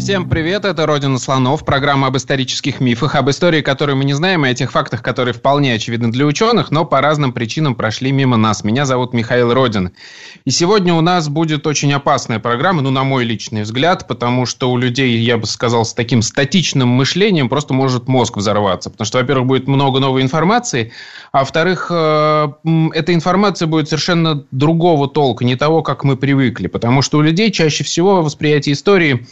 [0.00, 4.46] Всем привет, это «Родина слонов», программа об исторических мифах, об истории, которые мы не знаем,
[4.46, 8.38] и о тех фактах, которые вполне очевидны для ученых, но по разным причинам прошли мимо
[8.38, 8.64] нас.
[8.64, 9.90] Меня зовут Михаил Родин.
[10.46, 14.70] И сегодня у нас будет очень опасная программа, ну, на мой личный взгляд, потому что
[14.70, 18.88] у людей, я бы сказал, с таким статичным мышлением просто может мозг взорваться.
[18.88, 20.92] Потому что, во-первых, будет много новой информации,
[21.30, 22.48] а во-вторых, э,
[22.94, 26.68] эта информация будет совершенно другого толка, не того, как мы привыкли.
[26.68, 29.26] Потому что у людей чаще всего восприятие истории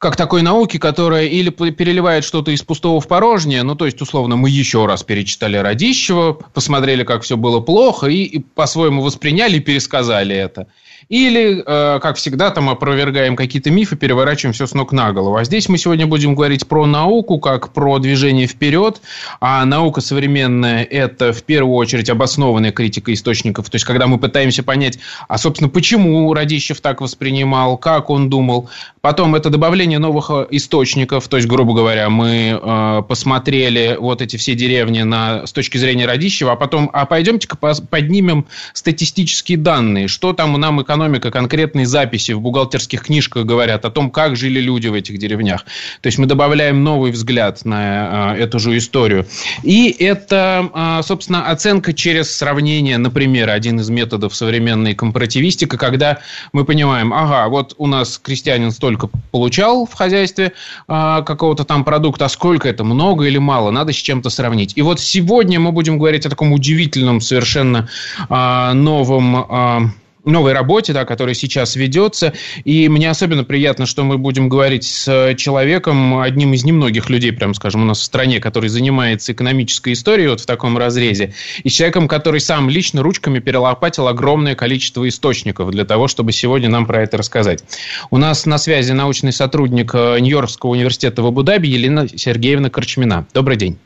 [0.00, 4.34] как такой науки, которая или переливает что-то из пустого в порожнее, ну, то есть, условно,
[4.34, 9.60] мы еще раз перечитали Радищева, посмотрели, как все было плохо, и, и по-своему восприняли и
[9.60, 10.68] пересказали это.
[11.10, 15.36] Или, э, как всегда, там опровергаем какие-то мифы, переворачиваем все с ног на голову.
[15.36, 19.02] А здесь мы сегодня будем говорить про науку, как про движение вперед.
[19.40, 23.68] А наука современная– это, в первую очередь, обоснованная критика источников.
[23.70, 28.70] То есть, когда мы пытаемся понять, а, собственно, почему Радищев так воспринимал, как он думал.
[29.00, 31.26] Потом это добавление новых э, источников.
[31.28, 36.04] То есть, грубо говоря, мы э, посмотрели вот эти все деревни на, с точки зрения
[36.04, 40.06] Радищева, а потом, а пойдемте-ка поднимем статистические данные.
[40.08, 44.88] Что там нам экономика, конкретные записи в бухгалтерских книжках говорят о том, как жили люди
[44.88, 45.64] в этих деревнях.
[46.02, 49.26] То есть мы добавляем новый взгляд на э, эту же историю.
[49.62, 56.18] И это, э, собственно, оценка через сравнение, например, один из методов современной компаративистики, когда
[56.52, 58.89] мы понимаем, ага, вот у нас крестьянин столько
[59.30, 60.52] получал в хозяйстве
[60.88, 64.72] э, какого-то там продукта, а сколько это, много или мало, надо с чем-то сравнить.
[64.76, 67.88] И вот сегодня мы будем говорить о таком удивительном, совершенно
[68.28, 69.80] э, новом э,
[70.24, 72.32] новой работе, да, которая сейчас ведется.
[72.64, 77.54] И мне особенно приятно, что мы будем говорить с человеком, одним из немногих людей, прям
[77.54, 81.72] скажем, у нас в стране, который занимается экономической историей вот в таком разрезе, и с
[81.72, 87.02] человеком, который сам лично ручками перелопатил огромное количество источников для того, чтобы сегодня нам про
[87.02, 87.64] это рассказать.
[88.10, 93.26] У нас на связи научный сотрудник э, Нью-Йоркского университета в Абу-Даби Елена Сергеевна Корчмина.
[93.32, 93.78] Добрый день.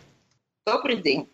[0.67, 1.27] Добрый день.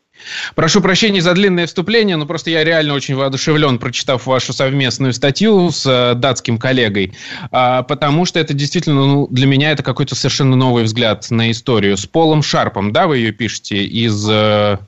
[0.55, 5.71] Прошу прощения за длинное вступление, но просто я реально очень воодушевлен, прочитав вашу совместную статью
[5.71, 7.15] с э, датским коллегой,
[7.51, 11.97] а, потому что это действительно ну, для меня это какой-то совершенно новый взгляд на историю.
[11.97, 14.79] С Полом Шарпом, да, вы ее пишете из, э,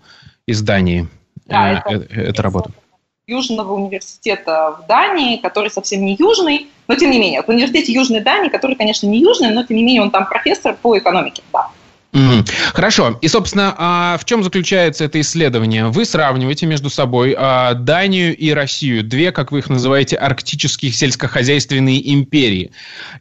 [0.47, 1.09] из Дании?
[1.47, 2.71] Да, э, это, это работа.
[3.27, 8.21] Южного университета в Дании, который совсем не южный, но тем не менее, в университете Южной
[8.21, 11.69] Дании, который, конечно, не южный, но тем не менее он там профессор по экономике, да.
[12.75, 13.19] Хорошо.
[13.23, 15.87] И, собственно, а в чем заключается это исследование?
[15.87, 22.13] Вы сравниваете между собой а, Данию и Россию, две, как вы их называете, арктических сельскохозяйственные
[22.13, 22.73] империи.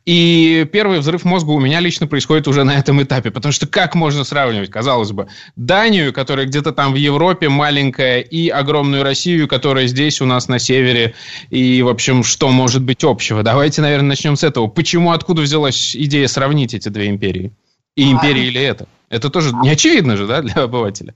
[0.06, 3.96] И первый взрыв мозга у меня лично происходит уже на этом этапе, потому что как
[3.96, 9.88] можно сравнивать, казалось бы, Данию, которая где-то там в Европе маленькая, и огромную Россию, которая
[9.88, 11.16] здесь у нас на севере,
[11.50, 13.42] и, в общем, что может быть общего?
[13.42, 14.68] Давайте, наверное, начнем с этого.
[14.68, 17.54] Почему, откуда взялась идея сравнить эти две империи?
[17.96, 18.88] И империя а, или это?
[19.10, 21.16] Это тоже не очевидно же, да, для обывателя?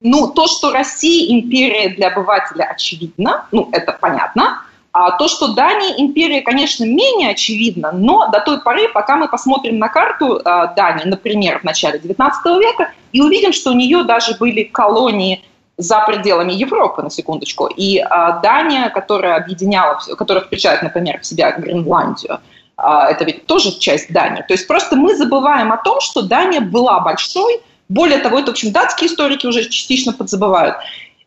[0.00, 4.62] Ну, то, что Россия империя для обывателя очевидно, ну, это понятно.
[4.92, 9.78] А то, что Дания империя, конечно, менее очевидно, но до той поры, пока мы посмотрим
[9.78, 14.36] на карту э, Дании, например, в начале XIX века, и увидим, что у нее даже
[14.36, 15.42] были колонии
[15.76, 17.66] за пределами Европы, на секундочку.
[17.66, 18.04] И э,
[18.42, 22.40] Дания, которая объединяла, которая включает, например, в себя Гренландию,
[22.78, 24.42] это ведь тоже часть Дании.
[24.42, 27.60] То есть просто мы забываем о том, что Дания была большой.
[27.88, 30.76] Более того, это, в общем, датские историки уже частично подзабывают.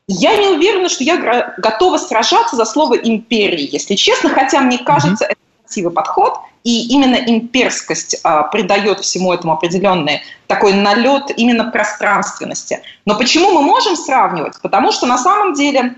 [0.08, 5.26] Я не уверена, что я готова сражаться за слово «империи», если честно, хотя мне кажется,
[5.26, 5.32] mm-hmm.
[5.32, 6.34] это красивый подход,
[6.64, 12.82] и именно имперскость а, придает всему этому определенный такой налет именно пространственности.
[13.06, 14.60] Но почему мы можем сравнивать?
[14.62, 15.96] Потому что на самом деле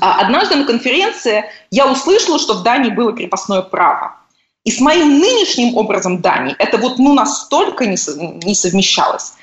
[0.00, 4.16] а, однажды на конференции я услышала, что в Дании было крепостное право.
[4.64, 7.96] И с моим нынешним образом Дании это вот ну настолько не,
[8.46, 9.34] не совмещалось.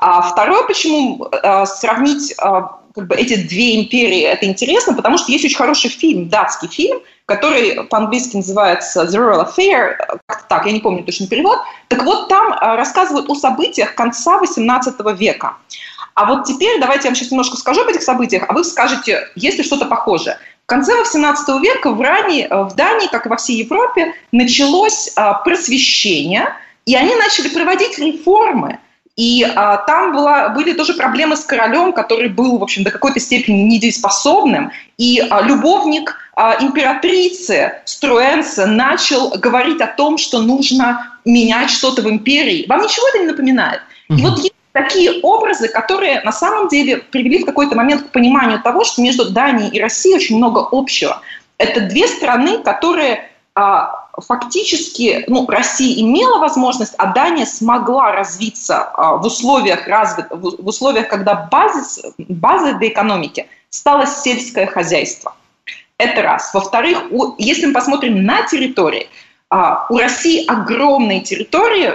[0.00, 2.62] А второе, почему э, сравнить э,
[2.94, 7.00] как бы эти две империи, это интересно, потому что есть очень хороший фильм, датский фильм,
[7.26, 9.96] который по-английски называется The Royal Affair,
[10.26, 11.58] как-то так, я не помню точно перевод.
[11.88, 15.56] Так вот, там э, рассказывают о событиях конца XVIII века.
[16.14, 19.28] А вот теперь давайте я вам сейчас немножко скажу об этих событиях, а вы скажете,
[19.34, 20.38] есть ли что-то похожее.
[20.66, 25.12] В конце XVIII века в, Ране, э, в Дании, как и во всей Европе, началось
[25.14, 26.48] а, просвещение,
[26.86, 28.80] и они начали проводить реформы.
[29.14, 33.20] И а, там была, были тоже проблемы с королем, который был, в общем, до какой-то
[33.20, 34.72] степени недееспособным.
[34.98, 42.10] И а, любовник а, императрицы Струэнса начал говорить о том, что нужно менять что-то в
[42.10, 42.66] империи.
[42.68, 43.82] Вам ничего это не напоминает?
[44.10, 44.18] Mm-hmm.
[44.18, 44.40] И вот
[44.76, 49.30] такие образы, которые на самом деле привели в какой-то момент к пониманию того, что между
[49.30, 51.22] Данией и Россией очень много общего.
[51.56, 59.16] Это две страны, которые а, фактически ну, Россия имела возможность, а Дания смогла развиться а,
[59.16, 65.34] в условиях, развит, в условиях когда базис, базой для экономики стало сельское хозяйство.
[65.96, 66.52] Это раз.
[66.52, 67.04] Во-вторых,
[67.38, 69.08] если мы посмотрим на территории,
[69.48, 71.94] а, у России огромные территории,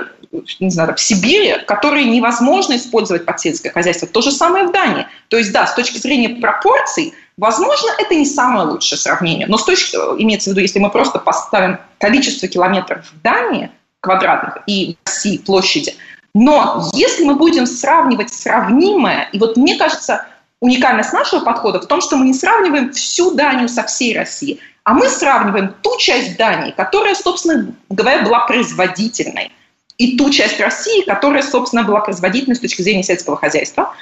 [0.60, 4.08] не знаю, в Сибири, которые невозможно использовать под сельское хозяйство.
[4.08, 5.08] То же самое в Дании.
[5.28, 9.48] То есть, да, с точки зрения пропорций, возможно, это не самое лучшее сравнение.
[9.48, 14.60] Но с точки, имеется в виду, если мы просто поставим количество километров в Дании квадратных
[14.68, 15.96] и в России площади,
[16.34, 20.26] но если мы будем сравнивать сравнимое, и вот мне кажется,
[20.62, 24.94] уникальность нашего подхода в том, что мы не сравниваем всю Данию со всей Россией, а
[24.94, 29.52] мы сравниваем ту часть Дании, которая, собственно говоря, была производительной,
[29.98, 33.94] и ту часть России, которая, собственно, была производительной с точки зрения сельского хозяйства.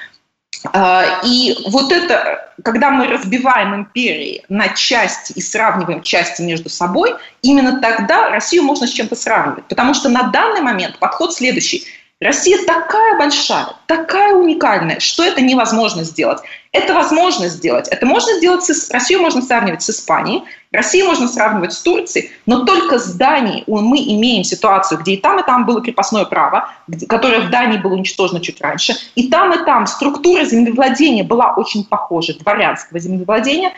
[0.74, 7.16] А, и вот это, когда мы разбиваем империи на части и сравниваем части между собой,
[7.42, 9.66] именно тогда Россию можно с чем-то сравнивать.
[9.66, 11.86] Потому что на данный момент подход следующий–
[12.22, 16.40] Россия такая большая, такая уникальная, что это невозможно сделать.
[16.74, 17.88] Это возможно сделать.
[17.88, 18.92] Это можно сделать с...
[18.92, 20.44] Россию можно сравнивать с Испанией,
[20.74, 25.40] Россию можно сравнивать с Турцией, но только с Данией мы имеем ситуацию, где и там,
[25.40, 26.70] и там было крепостное право,
[27.08, 31.86] которое в Дании было уничтожено чуть раньше, и там, и там структура землевладения была очень
[31.86, 33.72] похожа, дворянского землевладения,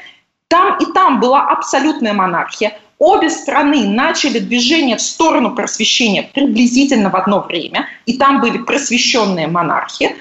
[0.47, 7.15] там и там была абсолютная монархия, Обе страны начали движение в сторону просвещения приблизительно в
[7.15, 10.15] одно время, и там были просвещенные монархи.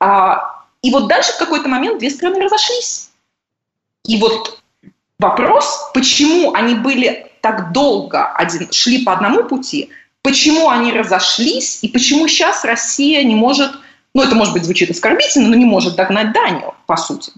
[0.00, 3.10] А, и вот дальше в какой-то момент две страны разошлись.
[4.04, 4.60] И вот
[5.20, 9.90] вопрос, почему они были так долго один, шли по одному пути,
[10.22, 13.70] почему они разошлись, и почему сейчас Россия не может,
[14.12, 17.30] ну это может быть звучит оскорбительно, но не может догнать Данию, по сути.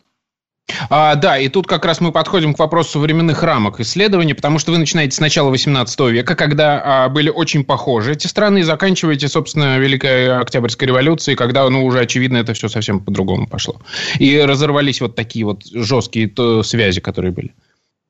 [0.91, 4.73] А, да, и тут как раз мы подходим к вопросу временных рамок исследования, потому что
[4.73, 9.29] вы начинаете с начала 18 века, когда а, были очень похожи эти страны, и заканчиваете,
[9.29, 13.77] собственно, Великой Октябрьской революцией, когда, ну, уже очевидно, это все совсем по-другому пошло.
[14.19, 17.55] И разорвались вот такие вот жесткие то, связи, которые были.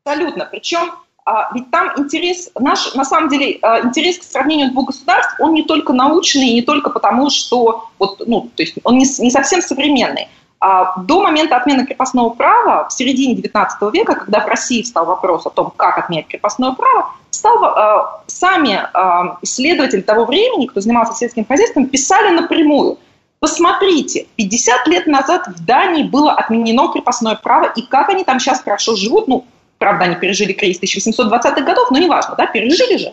[0.04, 0.46] Абсолютно.
[0.50, 0.92] Причем
[1.26, 5.54] а, ведь там интерес, наш, на самом деле, а, интерес к сравнению двух государств, он
[5.54, 9.60] не только научный, не только потому, что, вот, ну, то есть он не, не совсем
[9.60, 10.28] современный.
[10.58, 15.44] А, до момента отмены крепостного права в середине XIX века, когда в России встал вопрос
[15.46, 21.12] о том, как отменять крепостное право, стал, а, сами а, исследователи того времени, кто занимался
[21.12, 22.98] сельским хозяйством, писали напрямую.
[23.38, 28.62] Посмотрите, 50 лет назад в Дании было отменено крепостное право, и как они там сейчас
[28.62, 29.44] хорошо живут, ну,
[29.76, 33.12] правда, они пережили кризис 1820-х годов, но неважно, да, пережили же.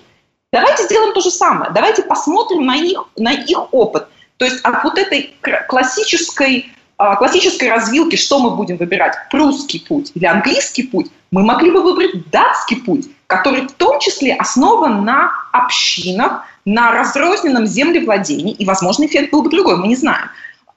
[0.54, 4.08] Давайте сделаем то же самое, давайте посмотрим на их, на их опыт.
[4.38, 5.36] То есть от вот этой
[5.68, 11.82] классической классической развилки, что мы будем выбирать, прусский путь или английский путь, мы могли бы
[11.82, 19.06] выбрать датский путь, который в том числе основан на общинах, на разрозненном землевладении, и, возможно,
[19.06, 20.30] эффект был бы другой, мы не знаем.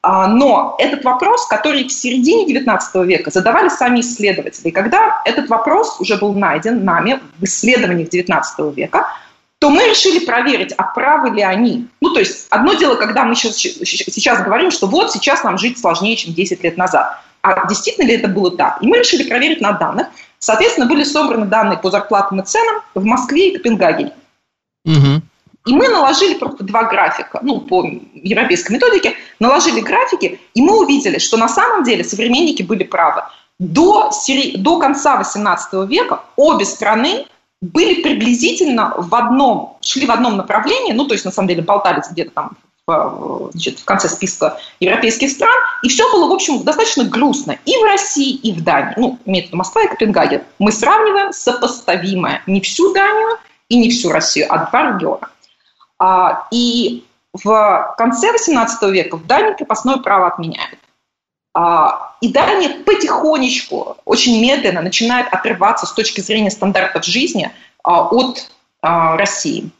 [0.02, 5.48] А, но этот вопрос, который в середине XIX века задавали сами исследователи, и когда этот
[5.48, 9.08] вопрос уже был найден нами в исследованиях XIX века,
[9.58, 11.88] то мы решили проверить, а правы ли они.
[12.00, 15.78] Ну, то есть, одно дело, когда мы сейчас, сейчас говорим, что вот сейчас нам жить
[15.78, 17.18] сложнее, чем 10 лет назад.
[17.42, 18.82] А действительно ли это было так?
[18.82, 20.08] И мы решили проверить на данных.
[20.38, 24.12] Соответственно, были собраны данные по зарплатам и ценам в Москве и Копенгагене.
[24.84, 25.22] Угу.
[25.66, 27.84] И мы наложили просто два графика, ну, по
[28.14, 33.22] европейской методике, наложили графики, и мы увидели, что на самом деле современники были правы.
[33.58, 34.10] До,
[34.56, 37.26] до конца XVIII века обе страны
[37.60, 42.08] были приблизительно в одном, шли в одном направлении, ну, то есть, на самом деле, болтались
[42.10, 42.50] где-то там
[42.86, 47.76] в, значит, в конце списка европейских стран, и все было, в общем, достаточно грустно и
[47.78, 48.94] в России, и в Дании.
[48.96, 50.42] Ну, имеется в виду Москва и Копенгаген.
[50.58, 55.28] Мы сравниваем сопоставимое не всю Данию и не всю Россию, а два региона.
[55.98, 60.78] А, и в конце XVIII века в Дании крепостное право отменяют.
[61.58, 67.50] А, и Дания потихонечку, очень медленно начинает отрываться с точки зрения стандартов жизни
[67.82, 68.50] а, от
[68.82, 69.70] а, России.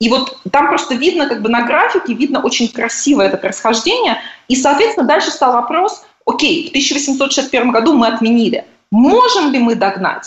[0.00, 4.18] И вот там просто видно, как бы на графике, видно очень красиво это расхождение.
[4.48, 8.66] И, соответственно, дальше стал вопрос, окей, в 1861 году мы отменили.
[8.90, 10.26] Можем ли мы догнать?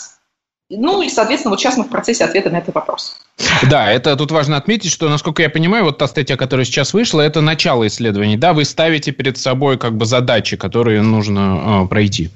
[0.71, 3.15] Ну и, соответственно, вот сейчас мы в процессе ответа на этот вопрос.
[3.69, 7.21] Да, это тут важно отметить, что, насколько я понимаю, вот та статья, которая сейчас вышла,
[7.21, 8.37] это начало исследований.
[8.37, 12.31] Да, вы ставите перед собой как бы задачи, которые нужно э, пройти.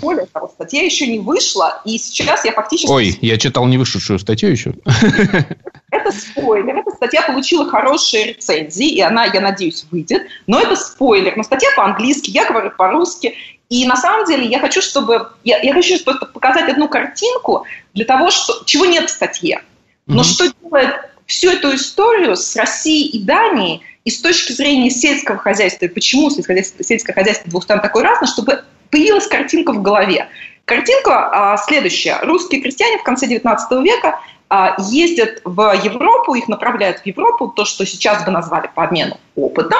[0.00, 2.90] Более того, статья еще не вышла, и сейчас я фактически...
[2.90, 4.74] Ой, я читал не вышедшую статью еще.
[5.90, 6.76] Это спойлер.
[6.76, 10.22] Эта статья получила хорошие рецензии, и она, я надеюсь, выйдет.
[10.46, 11.36] Но это спойлер.
[11.36, 13.34] Но статья по-английски, я говорю по-русски.
[13.68, 15.28] И на самом деле я хочу, чтобы...
[15.44, 19.60] Я, я хочу просто показать одну картинку для того, что, чего нет в статье.
[20.06, 20.24] Но mm-hmm.
[20.24, 20.94] что делает
[21.26, 26.30] всю эту историю с Россией и Данией и с точки зрения сельского хозяйства, и почему
[26.30, 30.28] сельское хозяйство, сельское хозяйство двух стран такое разное, чтобы появилась картинка в голове.
[30.64, 32.18] Картинка а, следующая.
[32.22, 37.64] Русские крестьяне в конце 19 века а, ездят в Европу, их направляют в Европу, то,
[37.64, 39.76] что сейчас бы назвали по обмену опыта,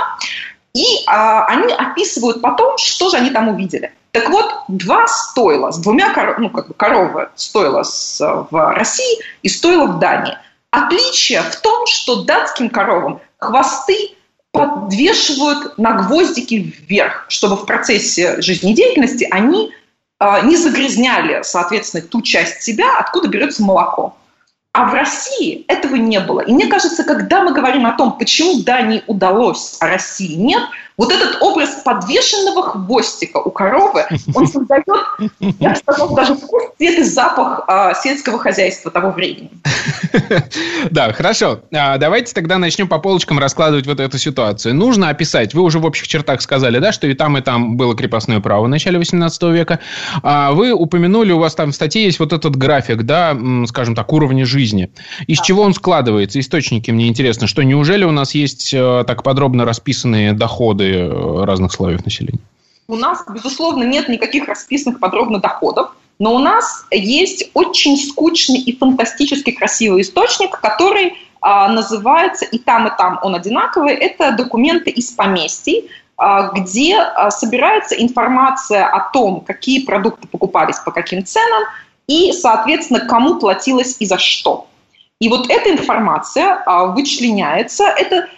[0.75, 3.93] и а, они описывают потом, что же они там увидели.
[4.13, 9.21] Так вот, два стойла с двумя коров, ну, как бы коровы стоило с, в России
[9.43, 10.37] и стоило в Дании.
[10.71, 14.13] Отличие в том, что датским коровам хвосты
[14.53, 19.73] подвешивают на гвоздики вверх, чтобы в процессе жизнедеятельности они
[20.21, 24.15] э, не загрязняли, соответственно, ту часть себя, откуда берется молоко.
[24.75, 26.41] А в России этого не было.
[26.41, 30.63] И мне кажется, когда мы говорим о том, почему Дании удалось, а России нет,
[31.03, 34.05] вот этот образ подвешенного хвостика у коровы,
[34.35, 34.87] он создает,
[35.41, 39.51] я бы сказала, даже вкус, цвет и запах а, сельского хозяйства того времени.
[40.91, 41.61] Да, хорошо.
[41.73, 44.75] А, давайте тогда начнем по полочкам раскладывать вот эту ситуацию.
[44.75, 47.97] Нужно описать, вы уже в общих чертах сказали, да, что и там, и там было
[47.97, 49.81] крепостное право в начале 18 века.
[50.23, 54.13] А вы упомянули, у вас там в статье есть вот этот график, да, скажем так,
[54.13, 54.91] уровня жизни.
[55.27, 56.39] Из чего он складывается?
[56.39, 61.73] Источники мне интересно, что неужели у нас есть э, так подробно расписанные доходы э, разных
[61.73, 62.41] слоев населения?
[62.89, 65.93] У нас, безусловно, нет никаких расписанных подробно доходов.
[66.19, 72.87] Но у нас есть очень скучный и фантастически красивый источник, который а, называется и там,
[72.87, 73.95] и там он одинаковый.
[73.95, 80.93] Это документы из поместий, а, где а, собирается информация о том, какие продукты покупались по
[80.93, 81.65] каким ценам
[82.07, 84.69] и, соответственно, кому платилось и за что.
[85.21, 86.63] И вот эта информация
[86.95, 87.85] вычленяется.
[87.85, 88.29] Это,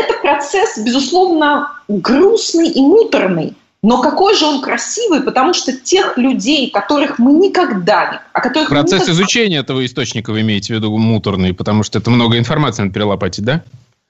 [0.00, 6.70] это процесс, безусловно, грустный и муторный, но какой же он красивый, потому что тех людей,
[6.70, 8.20] которых мы никогда не...
[8.32, 9.12] О которых Процесс никогда...
[9.12, 13.44] изучения этого источника вы имеете в виду муторный, потому что это много информации надо перелопатить,
[13.44, 13.62] да?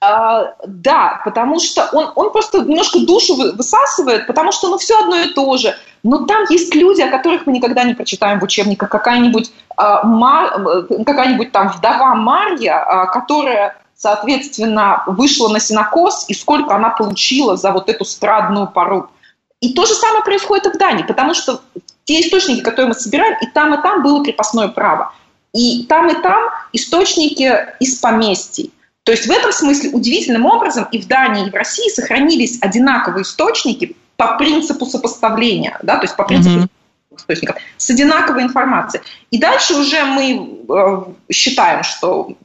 [0.03, 5.15] А, да, потому что он, он просто немножко душу высасывает, потому что ну все одно
[5.15, 5.75] и то же.
[6.03, 8.89] Но там есть люди, о которых мы никогда не прочитаем в учебниках.
[8.89, 16.75] Какая-нибудь, а, Мар, какая-нибудь там вдова Марья, а, которая соответственно, вышла на синокос, и сколько
[16.75, 19.11] она получила за вот эту страдную пору.
[19.59, 21.61] И то же самое происходит и в Дании, потому что
[22.05, 25.13] те источники, которые мы собираем, и там, и там было крепостное право.
[25.53, 28.73] И там, и там источники из поместий.
[29.03, 33.21] То есть в этом смысле удивительным образом и в Дании, и в России сохранились одинаковые
[33.21, 37.17] источники по принципу сопоставления, да, то есть по принципу mm-hmm.
[37.17, 39.03] источников, с одинаковой информацией.
[39.29, 42.35] И дальше уже мы э, считаем, что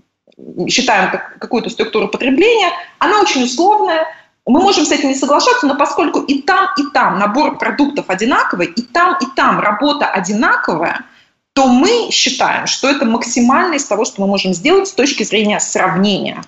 [0.69, 4.07] считаем как, какую-то структуру потребления, она очень условная,
[4.47, 8.66] мы можем с этим не соглашаться, но поскольку и там, и там набор продуктов одинаковый,
[8.66, 11.05] и там, и там работа одинаковая,
[11.52, 15.59] то мы считаем, что это максимально из того, что мы можем сделать с точки зрения
[15.59, 16.43] сравнения.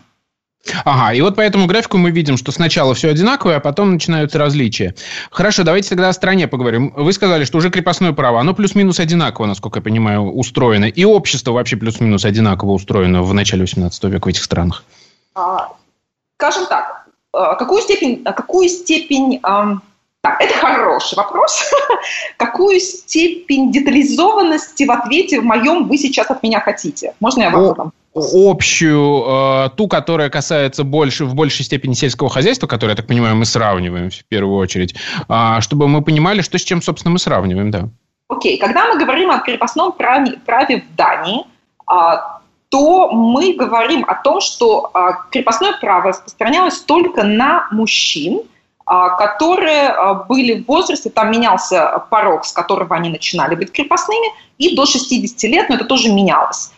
[0.84, 4.38] Ага, и вот по этому графику мы видим, что сначала все одинаковое, а потом начинаются
[4.38, 4.94] различия.
[5.30, 6.92] Хорошо, давайте тогда о стране поговорим.
[6.96, 10.84] Вы сказали, что уже крепостное право, оно плюс-минус одинаково, насколько я понимаю, устроено.
[10.84, 14.84] И общество вообще плюс-минус одинаково устроено в начале 18 века в этих странах.
[15.34, 15.72] А,
[16.36, 19.40] скажем так, а, какую степень, а, какую степень
[20.20, 21.70] так, это хороший вопрос.
[22.36, 27.14] Какую степень детализованности в ответе в моем вы сейчас от меня хотите?
[27.20, 27.92] Можно я вам задам?
[28.18, 33.36] Общую, э, ту, которая касается больше, в большей степени сельского хозяйства, которое, я так понимаю,
[33.36, 34.94] мы сравниваем в первую очередь,
[35.28, 37.88] э, чтобы мы понимали, что с чем, собственно, мы сравниваем, да.
[38.28, 38.60] Окей, okay.
[38.60, 41.44] когда мы говорим о крепостном праве, праве в Дании,
[41.90, 41.94] э,
[42.68, 44.98] то мы говорим о том, что э,
[45.30, 48.42] крепостное право распространялось только на мужчин–
[48.90, 54.28] а, которые а, были в возрасте, там менялся порог, с которого они начинали быть крепостными,
[54.56, 56.72] и до 60 лет, но это тоже менялось.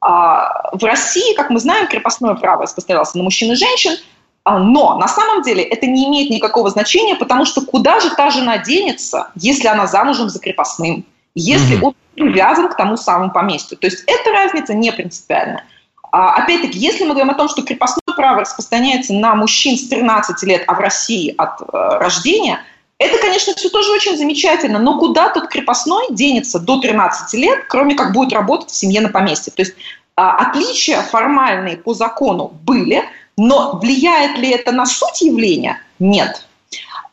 [0.00, 3.96] А, в России, как мы знаем, крепостное право распространялось на мужчин и женщин,
[4.44, 8.58] но на самом деле это не имеет никакого значения, потому что куда же та жена
[8.58, 11.84] денется, если она замужем за крепостным, если mm-hmm.
[11.84, 13.76] он привязан к тому самому поместью.
[13.76, 15.64] То есть эта разница не принципиальная.
[16.12, 20.64] Опять-таки, если мы говорим о том, что крепостное право распространяется на мужчин с 13 лет,
[20.66, 22.60] а в России от э, рождения,
[22.98, 27.94] это, конечно, все тоже очень замечательно, но куда тот крепостной денется до 13 лет, кроме
[27.94, 29.52] как будет работать в семье на поместье?
[29.52, 29.74] То есть
[30.14, 33.04] отличия формальные по закону были,
[33.36, 35.80] но влияет ли это на суть явления?
[35.98, 36.46] Нет.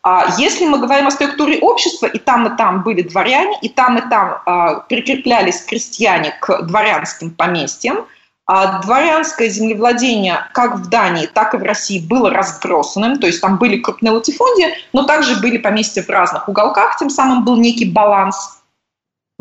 [0.04, 3.98] А если мы говорим о структуре общества, и там, и там были дворяне, и там,
[3.98, 8.06] и там э, прикреплялись крестьяне к дворянским поместьям,
[8.46, 13.58] а дворянское землевладение как в Дании, так и в России было разбросанным, то есть там
[13.58, 18.60] были крупные латифундии, но также были поместья в разных уголках, тем самым был некий баланс.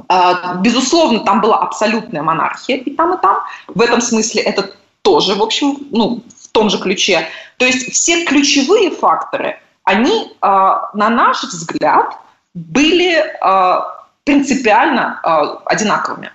[0.09, 3.39] А, безусловно, там была абсолютная монархия и там, и там.
[3.67, 4.71] В этом смысле это
[5.03, 7.27] тоже, в общем, ну, в том же ключе.
[7.57, 12.17] То есть все ключевые факторы– они, а, на наш взгляд,
[12.55, 15.21] были а, принципиально
[15.65, 16.31] одинаковыми.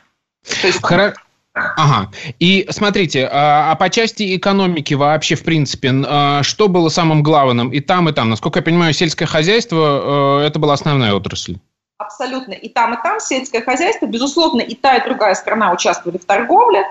[0.62, 0.84] То есть...
[0.84, 1.14] Хоро...
[1.76, 2.10] Ага.
[2.40, 5.92] И смотрите, а по части экономики вообще, в принципе,
[6.44, 8.30] что было самым главным и там, и там?
[8.30, 11.58] Насколько я понимаю, сельское хозяйство– это была основная отрасль.
[11.98, 12.54] Абсолютно.
[12.54, 14.06] И там, и там сельское хозяйство.
[14.06, 16.86] Безусловно, и та, и другая страна участвовали в торговле.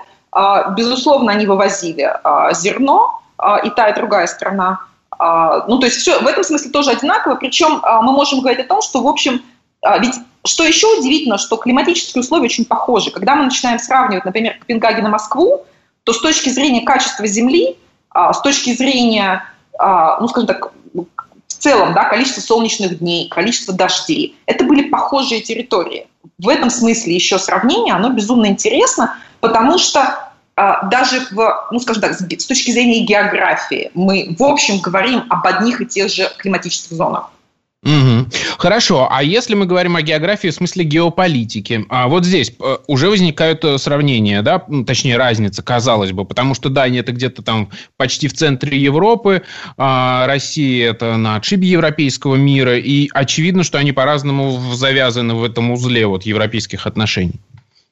[0.75, 2.11] Безусловно, они вывозили
[2.53, 3.21] зерно,
[3.63, 4.81] и та, и другая страна.
[5.19, 7.35] А, ну, то есть все в этом смысле тоже одинаково.
[7.35, 9.41] Причем а, мы можем говорить о том, что, в общем,
[9.87, 10.15] а, ведь
[10.45, 13.11] что еще удивительно, что климатические условия очень похожи.
[13.11, 15.65] Когда мы начинаем сравнивать, например, Копенгаген и Москву,
[16.03, 17.77] то с точки зрения качества земли,
[18.13, 19.43] с точки зрения,
[19.77, 26.07] ну, скажем так, в целом, да, количество солнечных дней, количество дождей, это были похожие территории.
[26.37, 32.01] В этом смысле еще сравнение, оно безумно интересно, потому что а, даже в, ну, скажем
[32.01, 36.93] так, с точки зрения географии, мы, в общем, говорим об одних и тех же климатических
[36.93, 37.31] зонах.
[37.87, 38.25] Угу.
[38.57, 43.09] Хорошо, а если мы говорим о географии в смысле геополитики, а вот здесь э, уже
[43.09, 48.27] возникают э, сравнения, да, точнее разница, казалось бы, потому что Дания это где-то там почти
[48.27, 49.43] в центре Европы,
[49.77, 55.71] а Россия это на отшибе европейского мира, и очевидно, что они по-разному завязаны в этом
[55.71, 57.39] узле вот европейских отношений.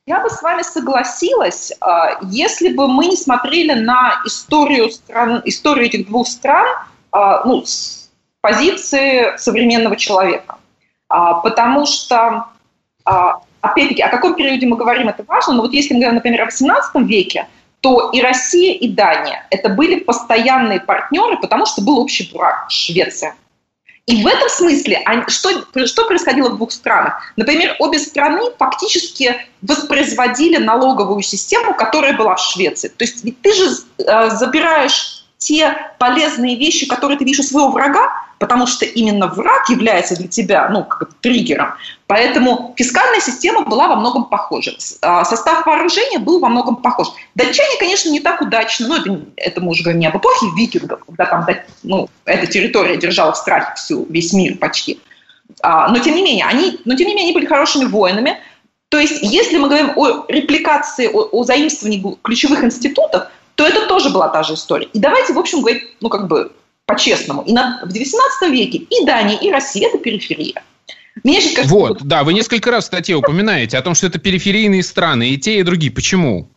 [0.07, 5.85] Я бы с вами согласилась, а, если бы мы не смотрели на историю, стран, историю
[5.85, 6.67] этих двух стран
[7.13, 7.63] а, ну,
[8.45, 10.57] позиции современного человека.
[11.09, 12.45] А, потому что,
[13.61, 16.47] опять-таки, о каком периоде мы говорим, это важно, но вот если мы говорим, например, о
[16.47, 17.47] XVIII веке,
[17.81, 23.35] то и Россия, и Дания– это были постоянные партнеры, потому что был общий враг– Швеция.
[24.05, 27.33] И в этом смысле, что, что происходило в двух странах?
[27.37, 32.89] Например, обе страны фактически воспроизводили налоговую систему, которая была в Швеции.
[32.89, 37.69] То есть ведь ты же э, забираешь те полезные вещи, которые ты видишь у своего
[37.69, 41.75] врага, потому что именно враг является для тебя ну, как триггером.
[42.07, 44.71] Поэтому фискальная система была во многом похожа.
[45.01, 47.09] А, состав вооружения был во многом похож.
[47.35, 51.05] Датчане, конечно, не так удачно, но это, это мы уже говорим не об эпохе викингов,
[51.05, 51.45] когда там
[51.83, 54.99] ну, эта территория держала в страхе всю, весь мир почти.
[55.61, 58.39] А, но тем не менее, они, но тем не менее, они были хорошими воинами.
[58.89, 64.09] То есть, если мы говорим о репликации, о, о заимствовании ключевых институтов, то это тоже
[64.09, 64.87] была та же история.
[64.93, 66.51] И давайте, в общем, говорить, ну, как бы,
[66.85, 67.41] по-честному.
[67.43, 70.63] И на, в XIX веке и Дания, и Россия– это периферия.
[71.23, 74.19] Мне сейчас кажется, вот, да, вы несколько раз в статье упоминаете о том, что это
[74.19, 75.91] периферийные страны, и те, и другие.
[75.91, 76.49] Почему?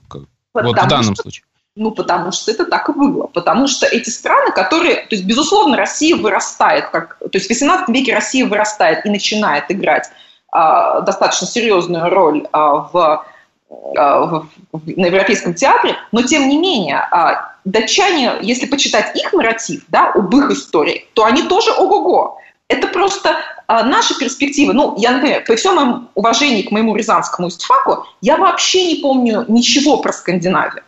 [0.52, 1.44] Потому вот в данном что, случае.
[1.76, 3.28] Ну, потому что это так и было.
[3.28, 4.96] Потому что эти страны, которые...
[4.96, 6.90] То есть, безусловно, Россия вырастает.
[6.90, 10.10] Как, то есть, в XVIII веке Россия вырастает и начинает играть
[10.50, 13.24] а, достаточно серьезную роль а, в,
[13.70, 15.96] на Европейском театре.
[16.12, 21.24] Но, тем не менее, а, датчане, если почитать их нарратив, да, об их истории, то
[21.24, 22.38] они тоже ого-го.
[22.68, 24.72] Это просто а, наши перспективы.
[24.72, 29.44] Ну, я, например, при всем моем уважении к моему рязанскому истфаку, я вообще не помню
[29.48, 30.82] ничего про Скандинавию.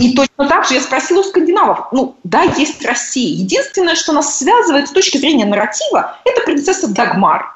[0.00, 3.36] И точно так же я спросила у скандинавов, ну, да, есть Россия.
[3.36, 7.54] Единственное, что нас связывает с точки зрения нарратива, это принцесса Дагмар.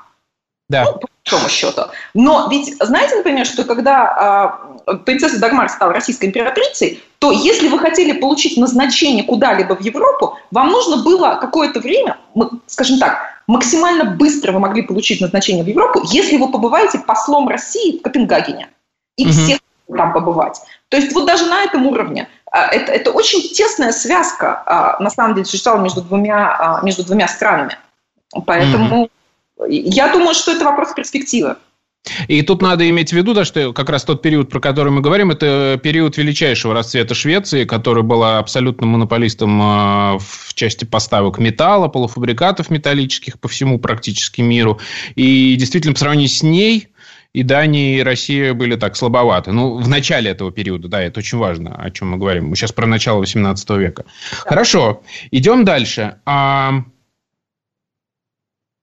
[0.69, 0.85] Да.
[0.85, 1.83] Ну, большому счету.
[2.15, 7.79] Но ведь знаете, например, что когда э, принцесса Дагмар стала российской императрицей, то если вы
[7.79, 12.19] хотели получить назначение куда-либо в Европу, вам нужно было какое-то время,
[12.67, 17.99] скажем так, максимально быстро вы могли получить назначение в Европу, если вы побываете послом России
[17.99, 18.69] в Копенгагене.
[19.17, 19.33] И угу.
[19.33, 19.59] всех
[19.97, 20.61] там побывать.
[20.89, 25.11] То есть вот даже на этом уровне а, это, это очень тесная связка, а, на
[25.11, 27.77] самом деле, существовала между двумя, между двумя странами.
[28.47, 29.11] Поэтому угу.
[29.69, 31.57] Я думаю, что это вопрос перспективы.
[32.29, 35.03] И тут надо иметь в виду, да, что как раз тот период, про который мы
[35.03, 41.89] говорим, это период величайшего расцвета Швеции, которая была абсолютно монополистом а, в части поставок металла,
[41.89, 44.81] полуфабрикатов металлических по всему практически миру.
[45.15, 46.89] И действительно, по сравнению с ней,
[47.33, 49.53] и Дания, и Россия были так слабоваты.
[49.53, 52.49] Ну, в начале этого периода, да, это очень важно, о чем мы говорим.
[52.49, 54.05] Мы сейчас про начало 18 века.
[54.05, 54.37] Да.
[54.51, 56.17] Хорошо, идем дальше.
[56.25, 56.83] А,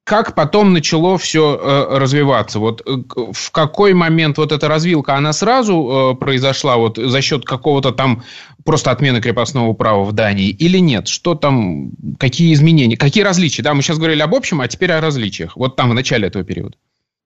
[0.08, 2.60] как потом начало все э, развиваться?
[2.60, 7.44] Вот э, в какой момент вот эта развилка, она сразу э, произошла вот за счет
[7.44, 8.24] какого-то там
[8.64, 11.10] просто отмены крепостного права в Дании или нет?
[11.10, 13.64] Что там, какие изменения, какие различия?
[13.64, 15.58] Да, мы сейчас говорили об общем, а теперь о различиях.
[15.58, 16.78] Вот там в начале этого периода.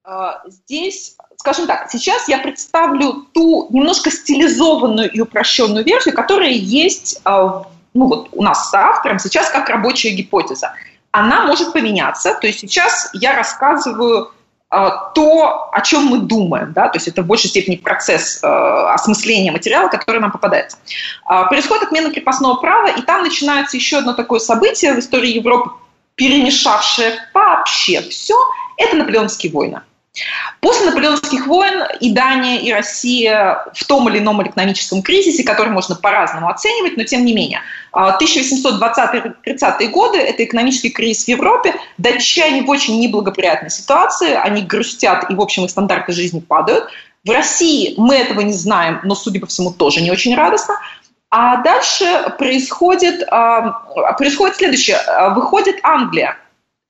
[0.02, 7.20] А, здесь, скажем так, сейчас я представлю ту немножко стилизованную и упрощенную версию, которая есть
[7.24, 7.62] а,
[7.94, 10.72] ну, вот у нас с автором сейчас как рабочая гипотеза
[11.12, 12.34] она может поменяться.
[12.34, 14.32] То есть сейчас я рассказываю
[14.70, 18.46] э, то, о чем мы думаем, да, то есть это в большей степени процесс э,
[18.46, 20.78] осмысления материала, который нам попадается.
[21.30, 25.70] Э, происходит отмена крепостного права, и там начинается еще одно такое событие в истории Европы,
[26.14, 28.34] перемешавшее вообще все,
[28.78, 29.82] это наполеонские войны.
[30.60, 35.94] После наполеонских войн и Дания, и Россия в том или ином экономическом кризисе, который можно
[35.94, 37.62] по-разному оценивать, но тем не менее.
[37.92, 41.74] 1820-30-е годы– это экономический кризис в Европе.
[41.96, 46.90] Датчане в очень неблагоприятной ситуации, они грустят, и, в общем, их стандарты жизни падают.
[47.24, 50.74] В России мы этого не знаем, но, судя по всему, тоже не очень радостно.
[51.30, 54.98] А дальше происходит, а, происходит следующее.
[55.34, 56.36] Выходит Англия–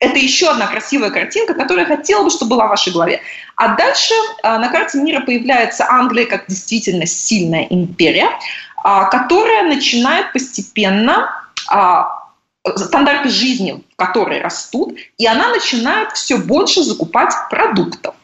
[0.02, 3.20] это еще одна красивая картинка, которую я хотела бы, чтобы была в вашей голове.
[3.56, 8.28] А дальше а, на карте мира появляется Англия как действительно сильная империя,
[8.76, 11.30] а, которая начинает постепенно
[11.68, 12.28] а,
[12.76, 18.16] стандарты жизни, которые растут, и она начинает все больше закупать продуктов.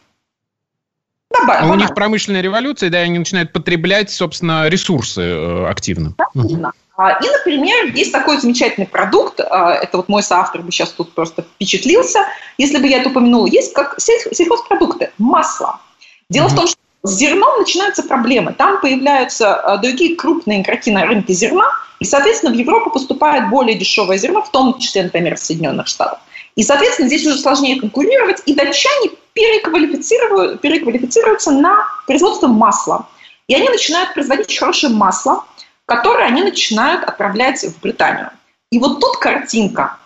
[1.30, 6.14] Добавим, а у них промышленная революция, да, они начинают потреблять, собственно, ресурсы э, активно.
[6.16, 6.72] Активно.
[6.98, 11.42] И, например, есть такой замечательный продукт, а, это вот мой соавтор бы сейчас тут просто
[11.42, 12.26] впечатлился,
[12.58, 15.80] если бы я это упомянула, есть как сельхозпродукты, масло.
[16.28, 16.50] Дело mm-hmm.
[16.50, 18.52] в том, что с зерном начинаются проблемы.
[18.52, 21.66] Там появляются а, другие крупные игроки на рынке зерна,
[22.00, 26.18] и, соответственно, в Европу поступает более дешевое зерно, в том числе, например, в Соединенных Штатах.
[26.56, 33.06] И, соответственно, здесь уже сложнее конкурировать, и датчане переквалифицируют, переквалифицируются на производство масла.
[33.46, 35.44] И они начинают производить хорошее масло,
[35.88, 38.30] которые они начинают отправлять в Британию.
[38.70, 39.96] И вот тут картинка.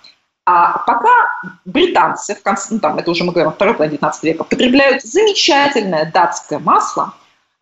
[0.46, 1.10] А пока
[1.64, 5.02] британцы, в конце, ну, там, это уже мы говорим о второй половине 19 века, потребляют
[5.02, 7.14] замечательное датское масло,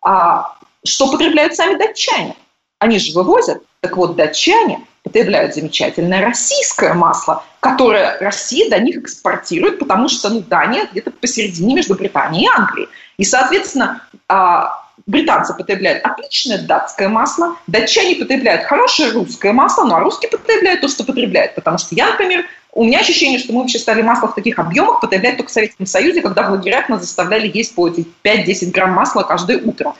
[0.03, 0.55] а,
[0.85, 2.35] что потребляют сами датчане.
[2.77, 3.63] Они же вывозят.
[3.81, 10.41] Так вот, датчане потребляют замечательное российское масло, которое Россия до них экспортирует, потому что ну,
[10.41, 12.89] Дания где-то посередине между Британией и Англией.
[13.17, 14.80] И, соответственно, а,
[15.11, 20.87] британцы потребляют отличное датское масло, датчане потребляют хорошее русское масло, ну а русские потребляют то,
[20.87, 21.53] что потребляют.
[21.53, 25.01] Потому что я, например, у меня ощущение, что мы вообще стали масло в таких объемах
[25.01, 29.23] потреблять только в Советском Союзе, когда в лагерях нас заставляли есть по 5-10 грамм масла
[29.23, 29.93] каждое утро.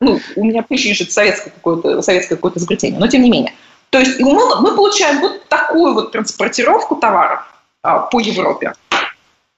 [0.00, 3.52] Ну, у меня ощущение, что это советское какое-то, советское какое-то изобретение, но тем не менее.
[3.90, 7.40] То есть мы, мы получаем вот такую вот транспортировку товаров
[7.82, 8.72] а, по Европе.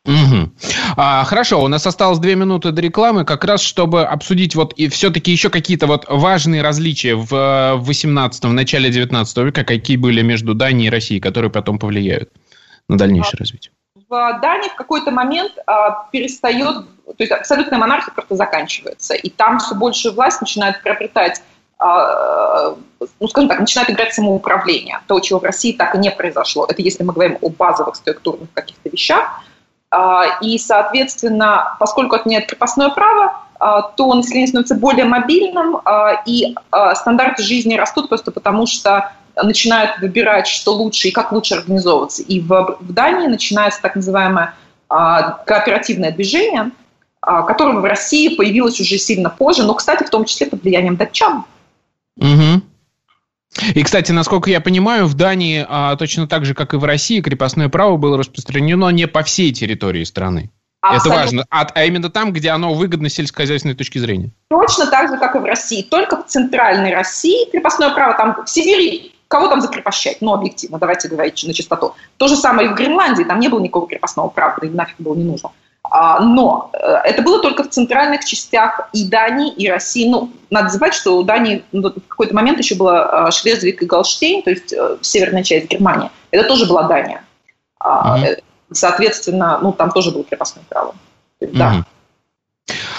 [0.07, 0.51] Угу.
[0.99, 4.89] А, хорошо, у нас осталось две минуты до рекламы, как раз чтобы обсудить вот и
[4.89, 10.55] все-таки еще какие-то вот важные различия в 18 в начале 19 века, какие были между
[10.55, 12.31] Данией и Россией, которые потом повлияют
[12.87, 13.73] на дальнейшее развитие.
[14.11, 19.59] В Дании в какой-то момент а, перестает, то есть абсолютная монархия просто заканчивается, и там
[19.59, 21.43] все большую власть начинает приобретать
[21.79, 22.77] а,
[23.21, 25.01] ну, скажем так, начинает играть самоуправление.
[25.07, 26.67] То, чего в России так и не произошло.
[26.69, 29.43] Это если мы говорим о базовых структурных каких-то вещах.
[29.95, 36.57] А, и, соответственно, поскольку отменяет крепостное право, а, то население становится более мобильным, а, и
[36.95, 42.23] стандарты жизни растут просто потому, что начинают выбирать, что лучше и как лучше организовываться.
[42.23, 44.55] И в, в Дании начинается так называемое
[44.89, 46.71] кооперативное движение,
[47.21, 51.45] которое в России появилось уже сильно позже, но, кстати, в том числе под влиянием датчан.
[52.17, 52.63] Угу.
[53.75, 57.21] И, кстати, насколько я понимаю, в Дании а, точно так же, как и в России,
[57.21, 60.51] крепостное право было распространено не по всей территории страны.
[60.81, 61.09] Абсолютно.
[61.09, 61.47] Это важно.
[61.51, 64.33] А, а именно там, где оно выгодно с сельскохозяйственной точки зрения.
[64.51, 65.83] Точно так же, как и в России.
[65.83, 70.19] Только в центральной России крепостное право там в Сибири кого там закрепощать?
[70.21, 71.95] Ну, объективно, давайте говорить на чистоту.
[72.19, 75.17] То же самое и в Гренландии, там не было никакого крепостного права, и нафиг было
[75.17, 75.51] не нужно.
[75.97, 80.09] А, но э, это было только в центральных частях и Дании, и России.
[80.09, 84.43] Ну, надо забывать, что у Дании ну, в какой-то момент еще было Шлезвик и Галштейн,
[84.43, 86.11] то есть э, северная часть Германии.
[86.33, 87.23] Это тоже была Дания.
[87.81, 88.43] Mm-hmm.
[88.73, 90.97] Соответственно, ну, там тоже было крепостное право.
[91.41, 91.75] Да.
[91.75, 91.85] Mm-hmm.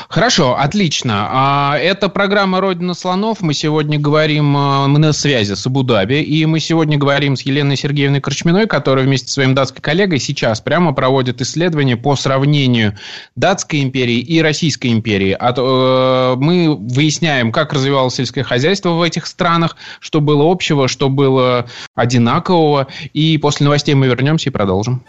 [0.10, 1.28] Хорошо, отлично.
[1.30, 3.42] А, это программа «Родина слонов».
[3.42, 7.76] Мы сегодня говорим, а, мы на связи с Абу-Даби, и мы сегодня говорим с Еленой
[7.76, 12.96] Сергеевной Корчминой, которая вместе с своим датской коллегой сейчас прямо проводит исследование по сравнению
[13.36, 15.36] датской империи и Российской империи.
[15.40, 21.66] Э, мы выясняем, как развивалось сельское хозяйство в этих странах, что было общего, что было
[21.96, 22.88] одинакового.
[23.14, 25.04] И после новостей мы вернемся и продолжим.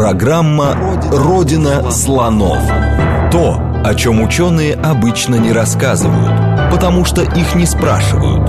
[0.00, 2.66] Программа «Родина слонов».
[3.30, 8.48] То, о чем ученые обычно не рассказывают, потому что их не спрашивают.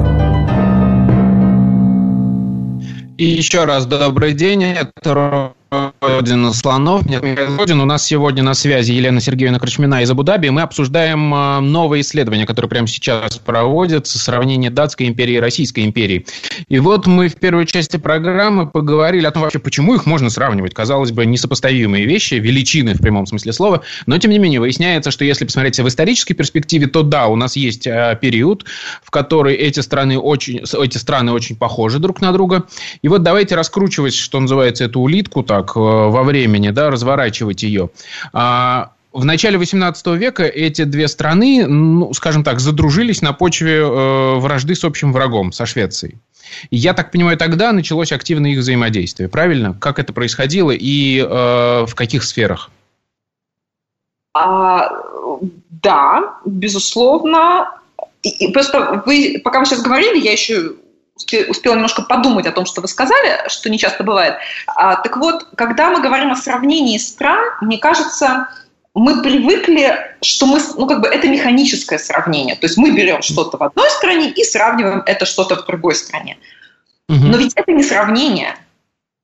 [3.18, 4.64] И еще раз добрый день.
[4.64, 5.54] Это
[6.02, 7.06] Родина слонов.
[7.06, 7.84] Михаил.
[7.84, 10.50] У нас сегодня на связи Елена Сергеевна Крачмина из Абу-Даби.
[10.50, 16.26] Мы обсуждаем а, новые исследования, которые прямо сейчас проводятся, сравнение датской империи и российской империи.
[16.70, 20.74] И вот мы в первой части программы поговорили о том вообще, почему их можно сравнивать.
[20.74, 23.84] Казалось бы, несопоставимые вещи, величины в прямом смысле слова.
[24.08, 27.56] Но, тем не менее, выясняется, что если посмотреть в исторической перспективе, то да, у нас
[27.56, 28.66] есть а, период,
[29.04, 32.64] в который эти страны очень, эти страны очень похожи друг на друга.
[33.04, 37.90] И вот давайте раскручивать, что называется, эту улитку так, э, во времени, да, разворачивать ее.
[38.34, 44.36] А, в начале XVIII века эти две страны, ну, скажем так, задружились на почве э,
[44.36, 46.18] вражды с общим врагом, со Швецией.
[46.70, 49.30] И я так понимаю, тогда началось активное их взаимодействие.
[49.30, 49.74] Правильно?
[49.74, 51.26] Как это происходило и э,
[51.86, 52.72] в каких сферах?
[54.34, 54.90] А,
[55.70, 57.70] да, безусловно.
[58.24, 60.74] И, просто вы, пока вы сейчас говорили, я еще
[61.50, 64.36] успела немножко подумать о том, что вы сказали, что не часто бывает.
[64.68, 68.50] А, так вот, когда мы говорим о сравнении стран, мне кажется,
[68.94, 72.56] мы привыкли, что мы, ну, как бы это механическое сравнение.
[72.56, 76.38] То есть мы берем что-то в одной стране и сравниваем это что-то в другой стране.
[77.08, 78.56] Но ведь это не сравнение.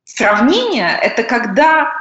[0.04, 1.92] Сравнение– это когда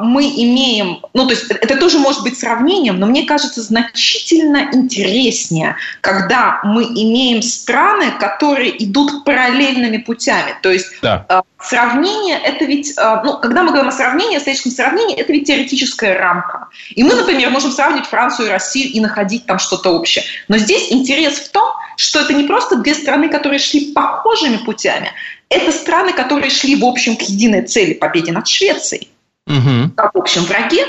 [0.00, 5.76] мы имеем, ну то есть это тоже может быть сравнением, но мне кажется значительно интереснее,
[6.00, 10.54] когда мы имеем страны, которые идут параллельными путями.
[10.62, 11.26] То есть да.
[11.28, 15.32] А, сравнение это ведь, а, ну когда мы говорим о сравнении, о историческом сравнении, это
[15.32, 16.68] ведь теоретическая рамка.
[16.90, 20.24] И мы, например, можем сравнить Францию и Россию и находить там что-то общее.
[20.48, 25.10] Но здесь интерес в том, что это не просто две страны, которые шли похожими путями,
[25.50, 29.08] это страны, которые шли в общем к единой цели победе над Швецией
[29.50, 29.90] угу.
[29.96, 30.86] как общем враге,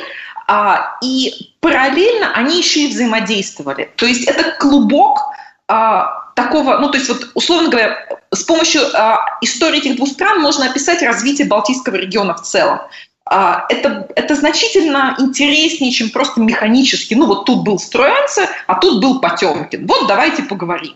[0.48, 3.92] а, и параллельно они еще и взаимодействовали.
[3.96, 5.20] То есть это клубок
[5.68, 7.98] а, такого, ну то есть вот условно говоря,
[8.32, 12.80] с помощью а, истории этих двух стран можно описать развитие Балтийского региона в целом.
[13.26, 17.14] А, это, это значительно интереснее, чем просто механически.
[17.14, 19.88] Ну вот тут был Строенце, а тут был Потемкин.
[19.88, 20.96] Вот давайте поговорим.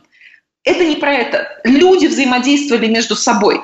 [0.66, 1.48] Это не про это.
[1.64, 3.62] Люди взаимодействовали между собой.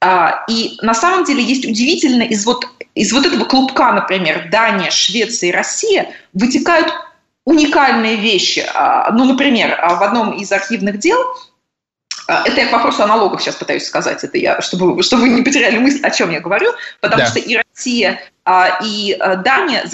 [0.00, 4.90] А, и на самом деле есть удивительно из вот, из вот этого клубка, например, Дания,
[4.90, 6.92] Швеция и Россия вытекают
[7.44, 8.64] уникальные вещи.
[8.74, 11.18] А, ну, например, а, в одном из архивных дел
[12.26, 15.42] это я к вопросу о налогах сейчас пытаюсь сказать, это я, чтобы, чтобы вы не
[15.42, 17.28] потеряли мысль, о чем я говорю, потому да.
[17.28, 18.18] что и Россия,
[18.82, 19.84] и Дания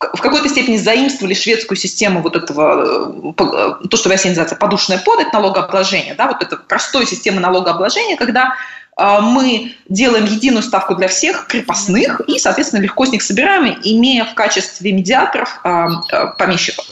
[0.00, 5.32] в какой-то степени заимствовали шведскую систему вот этого, то, что в России называется подушная подать,
[5.32, 8.54] налогообложения, да, вот это простой система налогообложения, когда
[8.87, 14.24] а, мы делаем единую ставку для всех крепостных и, соответственно, легко с них собираем, имея
[14.24, 16.84] в качестве медиаторов а, а, помещиков.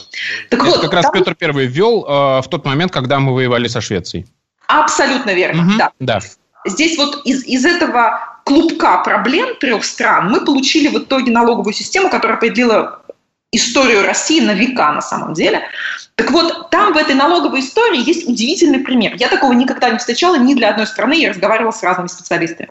[0.49, 1.13] Так Это вот, как раз там...
[1.13, 4.25] Петр Первый ввел в тот момент, когда мы воевали со Швецией.
[4.67, 5.91] Абсолютно верно, угу, да.
[5.99, 6.19] да.
[6.65, 12.09] Здесь вот из, из этого клубка проблем трех стран мы получили в итоге налоговую систему,
[12.09, 13.01] которая определила
[13.51, 15.63] историю России на века на самом деле.
[16.15, 16.56] Так вот,
[17.07, 19.15] этой налоговой истории есть удивительный пример.
[19.15, 22.69] Я такого никогда не встречала ни для одной страны, я разговаривала с разными специалистами.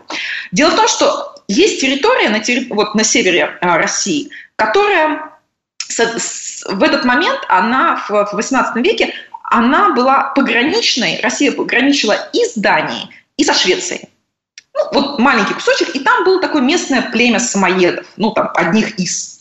[0.52, 2.66] Дело в том, что есть территория на, терри...
[2.70, 5.32] вот, на севере а, России, которая
[5.78, 12.16] с, с, в этот момент, она в, в 18 веке, она была пограничной, Россия пограничила
[12.32, 14.08] и с Данией, и со Швецией.
[14.74, 19.40] Ну, вот маленький кусочек, и там было такое местное племя самоедов, ну, там, одних из.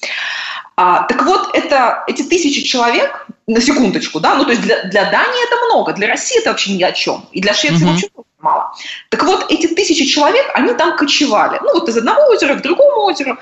[0.77, 5.03] А, так вот, это, эти тысячи человек, на секундочку, да, ну то есть для, для
[5.11, 7.91] Дании это много, для России это вообще ни о чем, и для Швеции mm-hmm.
[7.91, 8.07] вообще
[8.39, 8.73] мало.
[9.09, 13.03] Так вот, эти тысячи человек, они там кочевали, ну вот из одного озера к другому
[13.03, 13.37] озеру.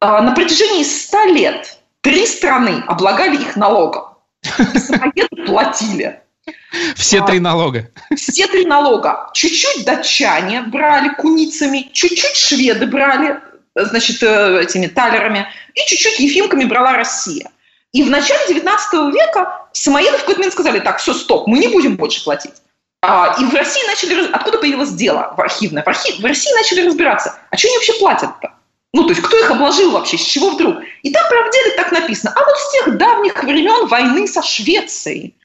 [0.00, 4.04] А, на протяжении ста лет три страны облагали их налогом.
[4.42, 6.20] Самоеды платили.
[6.94, 7.90] Все три а, налога.
[8.14, 9.30] Все три налога.
[9.32, 13.40] Чуть-чуть датчане брали куницами, чуть-чуть шведы брали
[13.74, 17.50] значит, э, этими талерами, и чуть-чуть ефимками брала Россия.
[17.94, 21.96] И в начале 19 века самоеды в какой-то сказали, так, все, стоп, мы не будем
[21.96, 22.52] больше платить.
[23.02, 25.84] А, и в России начали, откуда появилось дело в архивное?
[25.84, 28.52] В, архив, в России начали разбираться, а что они вообще платят-то?
[28.92, 30.78] Ну, то есть, кто их обложил вообще, с чего вдруг?
[31.02, 35.36] И там, правда, деле так написано, а вот с тех давних времен войны со Швецией.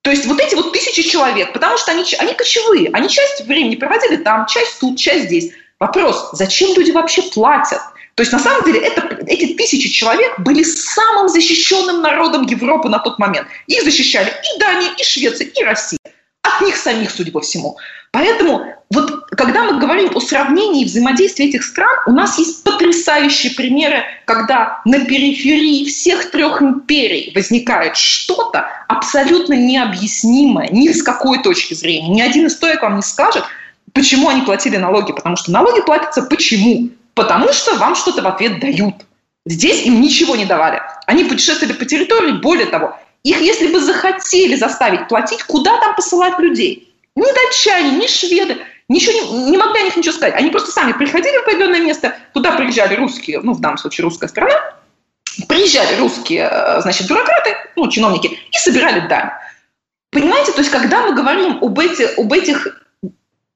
[0.00, 3.76] То есть вот эти вот тысячи человек, потому что они, они кочевые, они часть времени
[3.76, 5.52] проводили там, часть тут, часть здесь.
[5.78, 7.82] Вопрос, зачем люди вообще платят?
[8.18, 12.98] То есть на самом деле это, эти тысячи человек были самым защищенным народом Европы на
[12.98, 13.46] тот момент.
[13.68, 16.00] Их защищали и Дания, и Швеция, и Россия.
[16.42, 17.76] От них самих, судя по всему.
[18.10, 24.02] Поэтому вот когда мы говорим о сравнении взаимодействия этих стран, у нас есть потрясающие примеры,
[24.24, 32.08] когда на периферии всех трех империй возникает что-то абсолютно необъяснимое ни с какой точки зрения.
[32.08, 33.44] Ни один историк вам не скажет,
[33.92, 35.12] почему они платили налоги.
[35.12, 36.90] Потому что налоги платятся почему?
[37.18, 38.94] Потому что вам что-то в ответ дают.
[39.44, 40.80] Здесь им ничего не давали.
[41.06, 46.38] Они путешествовали по территории, более того, их, если бы захотели заставить платить, куда там посылать
[46.38, 46.94] людей?
[47.16, 50.36] Ни датчане, ни шведы, ничего не, не могли о них ничего сказать.
[50.36, 54.28] Они просто сами приходили в определенное место, туда приезжали русские, ну, в данном случае русская
[54.28, 54.54] страна,
[55.48, 59.30] приезжали русские, э, значит, бюрократы, ну, чиновники, и собирали дань.
[60.12, 62.80] Понимаете, то есть когда мы говорим об, эти, об этих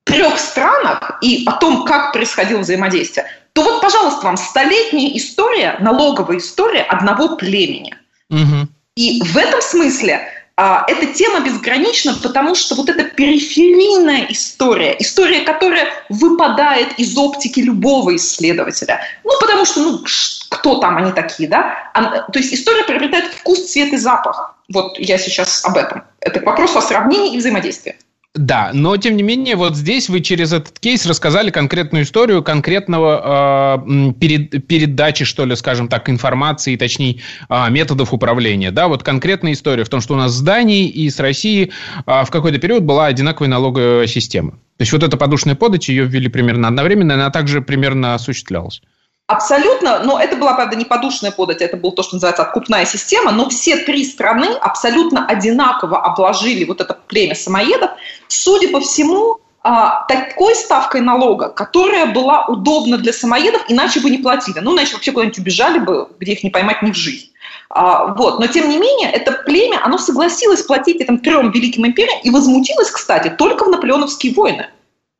[0.02, 6.38] трех странах и о том, как происходило взаимодействие, то вот, пожалуйста, вам столетняя история, налоговая
[6.38, 7.94] история одного племени.
[8.30, 8.68] Угу.
[8.96, 15.40] И в этом смысле а, эта тема безгранична, потому что вот эта периферийная история, история,
[15.40, 20.04] которая выпадает из оптики любого исследователя, ну, потому что, ну,
[20.50, 21.90] кто там они такие, да?
[21.94, 24.56] А, то есть история приобретает вкус, цвет и запах.
[24.68, 26.04] Вот я сейчас об этом.
[26.20, 27.96] Это к вопросу о сравнении и взаимодействии.
[28.34, 33.76] Да, но тем не менее, вот здесь вы через этот кейс рассказали конкретную историю конкретного
[33.86, 38.70] э, перед, передачи, что ли, скажем так, информации, точнее, э, методов управления.
[38.70, 41.72] Да, вот конкретная история в том, что у нас с Данией и с Россией
[42.06, 44.52] э, в какой-то период была одинаковая налоговая система.
[44.52, 48.80] То есть вот эта подушная подача, ее ввели примерно одновременно, она также примерно осуществлялась.
[49.28, 53.30] Абсолютно, но это была, правда, не подушная подать, это был то, что называется откупная система,
[53.32, 57.92] но все три страны абсолютно одинаково обложили вот это племя самоедов,
[58.28, 64.18] судя по всему, а, такой ставкой налога, которая была удобна для самоедов, иначе бы не
[64.18, 64.58] платили.
[64.58, 67.30] Ну, иначе вообще куда-нибудь убежали бы, где их не поймать ни в жизнь.
[67.70, 68.40] А, вот.
[68.40, 72.90] Но, тем не менее, это племя, оно согласилось платить этим трем великим империям и возмутилось,
[72.90, 74.66] кстати, только в наполеоновские войны,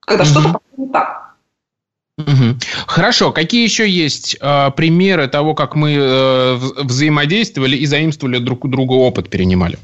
[0.00, 0.26] когда mm-hmm.
[0.26, 1.31] что-то пошло не так.
[2.86, 3.32] Хорошо.
[3.32, 8.92] Какие еще есть э, примеры того, как мы э, взаимодействовали и заимствовали друг у друга
[8.92, 9.78] опыт, перенимали?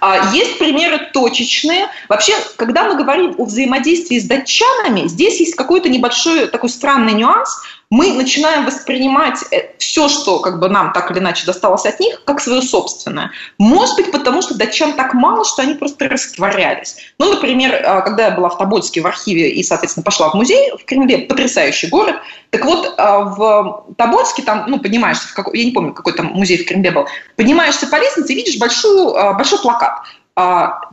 [0.00, 1.88] А, есть примеры точечные.
[2.08, 7.60] Вообще, когда мы говорим о взаимодействии с датчанами, здесь есть какой-то небольшой такой странный нюанс
[7.90, 12.22] мы начинаем воспринимать э, все, что как бы нам так или иначе досталось от них,
[12.24, 13.32] как свое собственное.
[13.58, 16.96] Может быть, потому что датчан так мало, что они просто растворялись.
[17.18, 20.70] Ну, например, э, когда я была в Тобольске в архиве и, соответственно, пошла в музей
[20.78, 22.14] в Кремле, потрясающий город,
[22.50, 26.26] так вот, э, в Тобольске там, ну, поднимаешься, в какой, я не помню, какой там
[26.26, 30.04] музей в Кремле был, поднимаешься по лестнице и видишь большую, большой плакат а,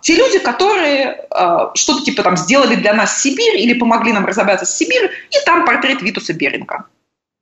[0.01, 4.65] те люди, которые а, что-то типа там сделали для нас Сибирь или помогли нам разобраться
[4.65, 6.85] с Сибирью, и там портрет Витуса Беринга.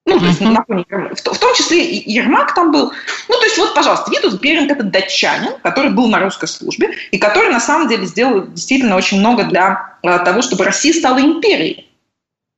[0.07, 2.93] Ну, то есть на фоне, в, в том числе и Ермак там был.
[3.27, 7.17] Ну, то есть вот, пожалуйста, Витус Беринг– это датчанин, который был на русской службе и
[7.17, 11.89] который на самом деле сделал действительно очень много для а, того, чтобы Россия стала империей.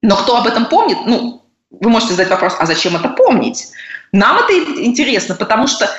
[0.01, 0.97] Но кто об этом помнит?
[1.05, 3.69] Ну, вы можете задать вопрос, а зачем это помнить?
[4.11, 5.89] Нам это интересно, потому что а,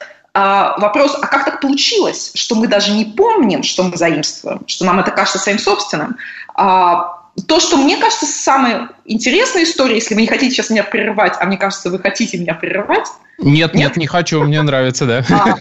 [0.79, 5.01] вопрос, а как так получилось, что мы даже не помним, что мы заимствуем, что нам
[5.01, 6.17] это кажется своим собственным.
[6.55, 11.35] А, то, что мне кажется самой интересной историей, если вы не хотите сейчас меня прерывать,
[11.41, 13.07] а мне кажется, вы хотите меня прерывать.
[13.39, 15.25] Нет, нет, нет не хочу, мне нравится, да.
[15.31, 15.57] А,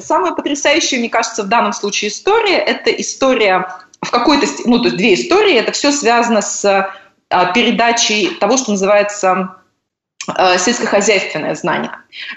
[0.00, 3.66] самая потрясающая, мне кажется, в данном случае история– это история
[4.02, 6.90] в какой-то, ну, то есть две истории, это все связано с
[7.54, 9.56] передачей того, что называется
[10.58, 11.90] сельскохозяйственное знание.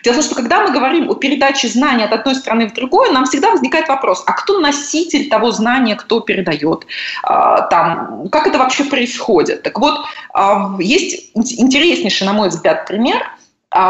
[0.03, 3.11] Дело в том, что когда мы говорим о передаче знаний от одной страны в другую,
[3.11, 6.87] нам всегда возникает вопрос, а кто носитель того знания, кто передает,
[7.23, 9.63] а, там, как это вообще происходит.
[9.63, 13.21] Так вот, а, есть интереснейший, на мой взгляд, пример,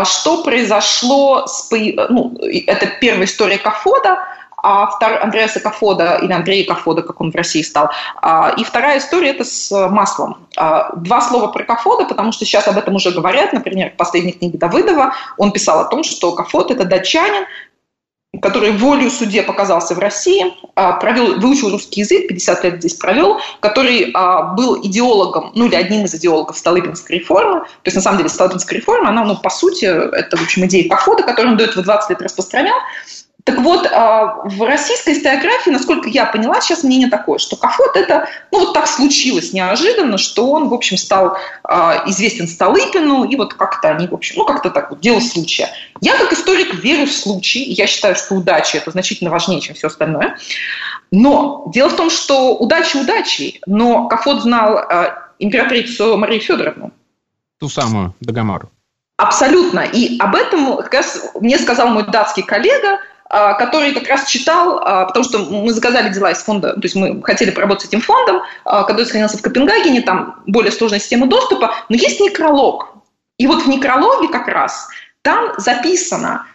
[0.05, 1.69] что произошло с...
[1.71, 4.17] Ну, это первая история Кафода,
[4.63, 5.21] а втор...
[5.21, 7.91] Андреаса Кафода или Андрея Кафода, как он в России стал.
[8.21, 10.47] А, и вторая история– это с маслом.
[10.55, 13.51] А, два слова про Кафода, потому что сейчас об этом уже говорят.
[13.51, 17.45] Например, в последней книге Давыдова он писал о том, что Кафод– это датчанин,
[18.41, 20.45] который волю суде показался в России,
[20.75, 24.13] а, провел, выучил русский язык, 50 лет здесь провел, который
[24.55, 27.59] был идеологом, ну или одним из идеологов Столыпинской реформы.
[27.59, 30.89] То есть, на самом деле, Столыпинская реформа, она, ну, по сути, это, в общем, идея
[30.89, 32.77] Кафода, которую он до этого 20 лет распространял.
[33.43, 38.29] Так вот, а, в российской историографии, насколько я поняла, сейчас мнение такое, что Кафот это,
[38.51, 43.53] ну вот так случилось неожиданно, что он, в общем, стал а, известен Столыпину, и вот
[43.53, 45.69] как-то они, в общем, ну как-то так вот, дело случая.
[45.99, 49.87] Я как историк верю в случай, я считаю, что удача это значительно важнее, чем все
[49.87, 50.37] остальное.
[51.11, 56.91] Но дело в том, что удача удачей, но Кафот знал а, императрицу Марию Федоровну.
[57.59, 58.69] Ту самую, Дагомару.
[59.17, 59.81] Абсолютно.
[59.81, 62.99] И об этом как раз мне сказал мой датский коллега–
[63.33, 67.21] который как раз читал, а, потому что мы заказали дела из фонда, то есть мы
[67.23, 71.73] хотели поработать с этим фондом, а, который сохранился в Копенгагене, там более сложная система доступа,
[71.89, 72.89] но есть некролог.
[73.39, 74.87] И вот в некрологе как раз
[75.23, 76.45] там записано,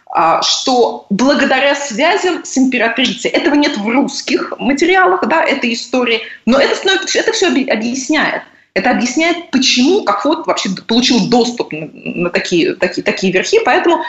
[0.41, 6.75] что благодаря связям с императрицей, этого нет в русских материалах, да, этой истории, но это,
[7.13, 8.43] это все объясняет.
[8.73, 13.59] Это объясняет, почему Кахот вообще получил доступ на такие, такие, такие верхи.
[13.65, 14.03] Поэтому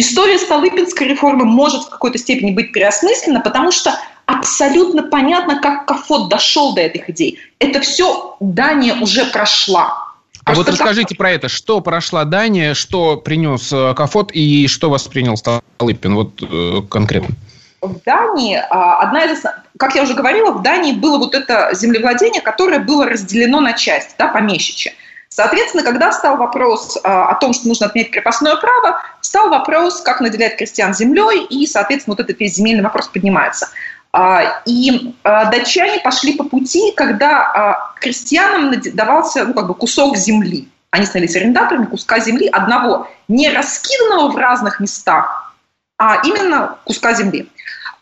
[0.00, 6.28] история Столыпинской реформы может в какой-то степени быть переосмыслена, потому что абсолютно понятно, как Кафот
[6.28, 7.38] дошел до этих идей.
[7.58, 10.08] Это все Дания уже прошла.
[10.44, 11.18] А вот расскажите как...
[11.18, 11.48] про это.
[11.48, 17.34] Что прошла Дания, что принес э, Кафот и что воспринял Столыпин вот э, конкретно?
[17.80, 19.42] В Дании, а, одна из,
[19.78, 24.14] как я уже говорила, в Дании было вот это землевладение, которое было разделено на части,
[24.18, 24.94] да, помещичье.
[25.28, 30.20] Соответственно, когда встал вопрос а, о том, что нужно отменять крепостное право, встал вопрос, как
[30.20, 33.68] наделять крестьян землей, и, соответственно, вот этот весь земельный вопрос поднимается.
[34.12, 40.68] А, и датчане пошли по пути, когда крестьянам давался ну, как бы кусок земли.
[40.90, 45.54] Они становились арендаторами куска земли одного, не раскиданного в разных местах,
[45.98, 47.50] а именно куска земли.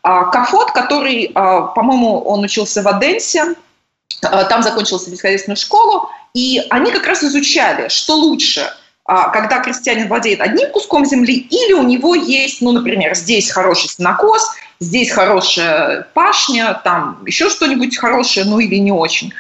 [0.03, 3.57] А, Кафот, который, а, по-моему, он учился в Одессе,
[4.23, 8.71] а, там закончил сельскохозяйственную школу, и они как раз изучали, что лучше,
[9.05, 14.51] когда крестьянин владеет одним куском земли, или у него есть, ну, например, здесь хороший сенокос,
[14.79, 19.33] здесь хорошая пашня, там еще что-нибудь хорошее, ну или не очень.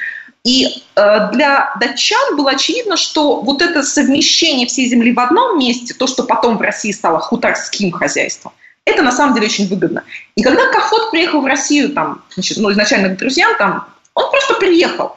[0.43, 5.93] И э, для датчан было очевидно, что вот это совмещение всей земли в одном месте,
[5.93, 8.53] то, что потом в России стало хуторским хозяйством–
[8.87, 10.05] это на самом деле очень выгодно.
[10.37, 14.55] И когда Кахот приехал в Россию, там, значит, ну, изначально к друзьям, там, он просто
[14.55, 15.17] приехал.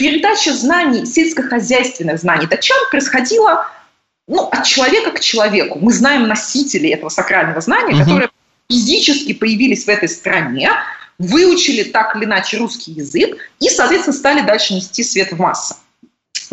[0.00, 3.68] Передача знаний, сельскохозяйственных знаний датчан происходила
[4.26, 5.78] ну, от человека к человеку.
[5.78, 8.04] Мы знаем носителей этого сакрального знания, угу.
[8.04, 8.30] которые
[8.70, 10.70] физически появились в этой стране,
[11.18, 15.74] выучили так или иначе русский язык и, соответственно, стали дальше нести свет в массы.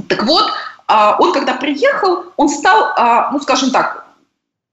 [0.09, 0.51] Так вот,
[0.87, 4.07] а, он когда приехал, он стал, а, ну, скажем так,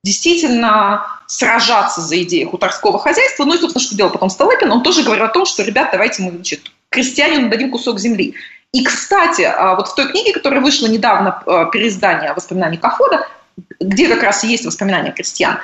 [0.02, 3.44] действительно сражаться за идею хуторского хозяйства.
[3.44, 6.22] Ну и, собственно, что делал потом Столыпин, он тоже говорил о том, что, ребят, давайте
[6.22, 8.34] мы, значит, крестьянину дадим кусок земли.
[8.74, 13.24] И, кстати, а, вот в той книге, которая вышла недавно, а, переиздание воспоминаний Кафода,
[13.78, 15.58] где как раз есть воспоминания крестьян,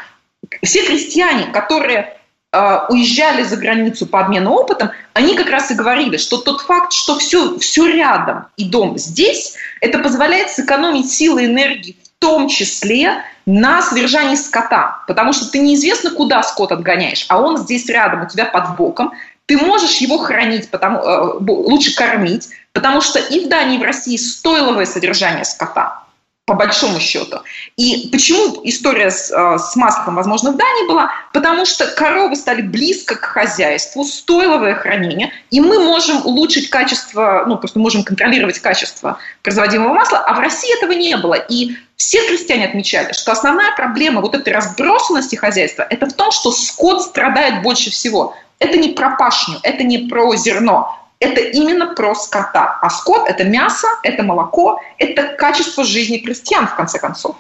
[0.63, 2.17] все крестьяне, которые
[2.53, 6.93] а, уезжали за границу по обмену опытом, они как раз и говорили, что тот факт,
[6.93, 12.49] что все, все рядом и дом здесь, это позволяет сэкономить силы и энергии в том
[12.49, 18.23] числе на содержании скота, потому что ты неизвестно, куда скот отгоняешь, а он здесь рядом,
[18.23, 19.15] у тебя под боком,
[19.51, 23.83] ты можешь его хранить, потому, э, лучше кормить, потому что и в Дании, и в
[23.83, 26.05] России стоиловое содержание скота
[26.47, 27.41] по большому счету.
[27.77, 31.11] И почему история с, э, с маслом, возможно, в Дании была?
[31.33, 37.57] Потому что коровы стали близко к хозяйству, стоиловое хранение, и мы можем улучшить качество, ну,
[37.57, 41.35] просто можем контролировать качество производимого масла, а в России этого не было.
[41.35, 46.51] И все крестьяне отмечали, что основная проблема вот этой разбросанности хозяйства– это в том, что
[46.51, 48.35] скот страдает больше всего.
[48.59, 52.79] Это не про пашню, это не про зерно, это именно про скота.
[52.81, 57.37] А скот– это мясо, это молоко, это качество жизни крестьян, в конце концов.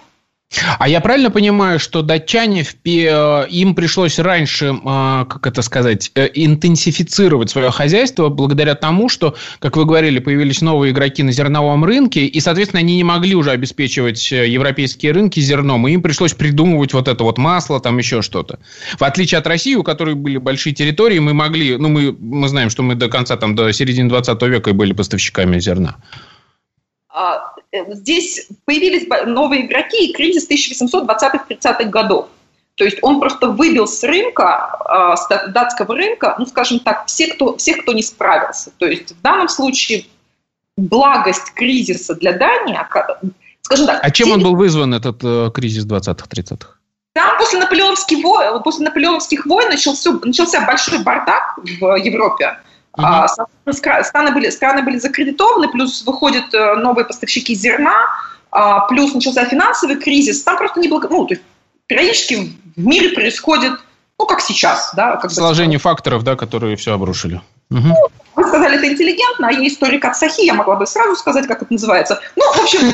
[0.79, 6.29] А я правильно понимаю, что датчане, э, им пришлось раньше, э, как это сказать, э,
[6.35, 12.27] интенсифицировать свое хозяйство благодаря тому, что, как вы говорили, появились новые игроки на зерновом рынке,
[12.27, 17.07] и, соответственно, они не могли уже обеспечивать европейские рынки зерном, и им пришлось придумывать вот
[17.07, 18.59] это вот масло, там еще что-то.
[18.99, 22.71] В отличие от России, у которой были большие территории, мы могли, ну, мы, мы знаем,
[22.71, 25.97] что мы до конца, там, до середины 20 века были поставщиками зерна.
[27.09, 32.29] А, э, здесь появились новые игроки и кризис 1820-30-х годов.
[32.75, 37.29] То есть он просто выбил с рынка, а, с датского рынка, ну, скажем так, все,
[37.29, 38.73] кто, всех, кто не справился.
[38.79, 40.07] То есть в данном случае
[40.77, 42.79] благость кризиса для Дании,
[43.61, 44.01] скажем так...
[44.03, 46.77] А чем он был вызван, этот э, кризис 20-30-х?
[47.13, 52.57] Там после наполеонских войн, после наполеоновских войн начался, начался большой бардак в Европе.
[52.97, 53.73] Угу.
[53.73, 57.95] Страны, были, страны были закредитованы, плюс выходят э, новые поставщики зерна,
[58.51, 60.43] а, плюс начался финансовый кризис.
[60.43, 61.01] Там просто не было...
[61.09, 61.45] Ну, то есть
[61.87, 63.73] периодически в мире происходит,
[64.19, 64.93] ну, как сейчас.
[64.95, 67.41] Да, как Сложение бы, факторов, да, которые все обрушили.
[67.71, 67.81] Угу.
[67.81, 67.95] Ну,
[68.37, 71.63] вы сказали это интеллигентно, а я историк от Сахи, я могла бы сразу сказать, как
[71.63, 72.21] это называется.
[72.35, 72.93] Ну, в общем,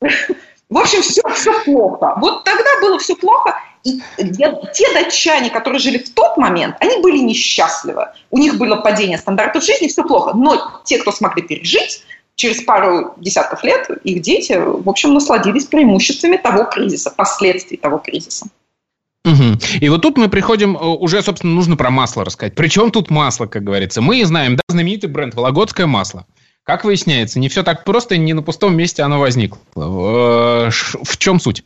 [0.68, 2.14] в общем, все, все плохо.
[2.16, 3.54] Вот тогда было все плохо,
[3.84, 8.08] и те датчане, которые жили в тот момент, они были несчастливы.
[8.30, 10.32] У них было падение стандартов жизни, все плохо.
[10.34, 12.02] Но те, кто смогли пережить,
[12.34, 18.46] через пару десятков лет их дети, в общем, насладились преимуществами того кризиса, последствий того кризиса.
[19.24, 19.58] Угу.
[19.80, 22.54] И вот тут мы приходим, э, уже, собственно, нужно про масло рассказать.
[22.54, 24.02] Причем тут масло, как говорится?
[24.02, 26.26] Мы знаем, да, знаменитый бренд «Вологодское масло».
[26.62, 29.58] Как выясняется, не все так просто, не на пустом месте оно возникло.
[29.76, 31.64] Э, в чем суть?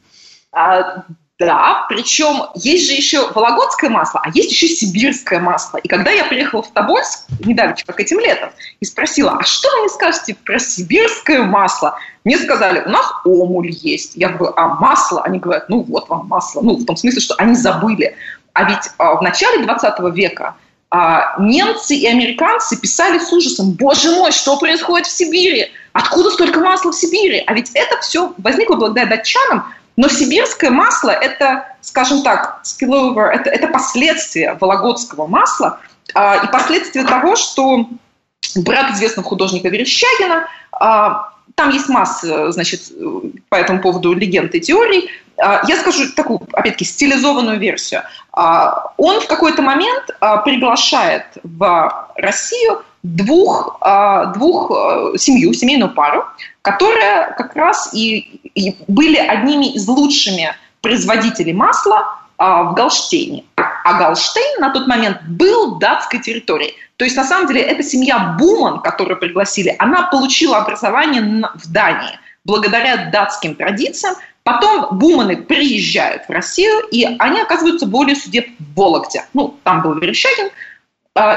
[0.53, 1.05] А,
[1.39, 5.78] да, причем есть же еще вологодское масло, а есть еще сибирское масло.
[5.78, 9.82] И когда я приехала в Тобольск, недавно, как этим летом, и спросила, а что вы
[9.82, 11.97] мне скажете про сибирское масло?
[12.24, 14.16] Мне сказали, у нас омуль есть.
[14.16, 15.22] Я говорю, а масло?
[15.22, 16.61] Они говорят, ну вот вам масло.
[16.61, 18.16] Ну, в том смысле, что они забыли.
[18.53, 20.57] А ведь а, в начале 20 века
[20.91, 25.70] а, немцы и американцы писали с ужасом, боже мой, что происходит в Сибири?
[25.93, 27.45] Откуда столько масла в Сибири?
[27.47, 29.66] А ведь это все возникло благодаря датчанам,
[29.99, 35.81] но сибирское масло– это, скажем так, spillover, это, это последствия вологодского масла
[36.15, 37.89] а, и последствия того, что
[38.55, 42.93] брат известного художника Верещагина, а, там есть масса, значит,
[43.49, 45.11] по этому поводу легенд и теорий.
[45.37, 48.03] А, я скажу такую, опять-таки, стилизованную версию.
[48.33, 55.95] А, он в какой-то момент а, приглашает в Россию двух, а, двух э, семью, семейную
[55.95, 56.25] пару,
[56.63, 58.19] которые как раз и,
[58.55, 63.45] и были одними из лучшими производителей масла а, в Галштейне.
[63.57, 66.75] А Галштейн на тот момент был датской территорией.
[66.97, 71.23] То есть, на самом деле, эта семья Буман, которую пригласили, она получила образование
[71.55, 74.15] в Дании благодаря датским традициям.
[74.43, 79.25] Потом Буманы приезжают в Россию, и они оказываются более судеб в Вологде.
[79.35, 80.51] Ну, там был Верещагин,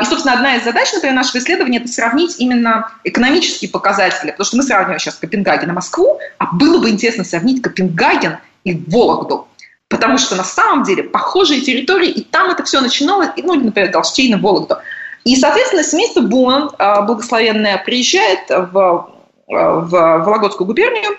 [0.01, 4.57] и, собственно, одна из задач, например, нашего исследования– это сравнить именно экономические показатели, потому что
[4.57, 9.47] мы сравниваем сейчас Копенгаген и Москву, а было бы интересно сравнить Копенгаген и Вологду,
[9.87, 14.37] потому что на самом деле похожие территории, и там это все начиналось, ну, например, Галштейн
[14.37, 14.77] и Вологду.
[15.23, 19.09] И, соответственно, семейство Буман, а, благословенное, приезжает в,
[19.47, 21.17] в Вологодскую губернию,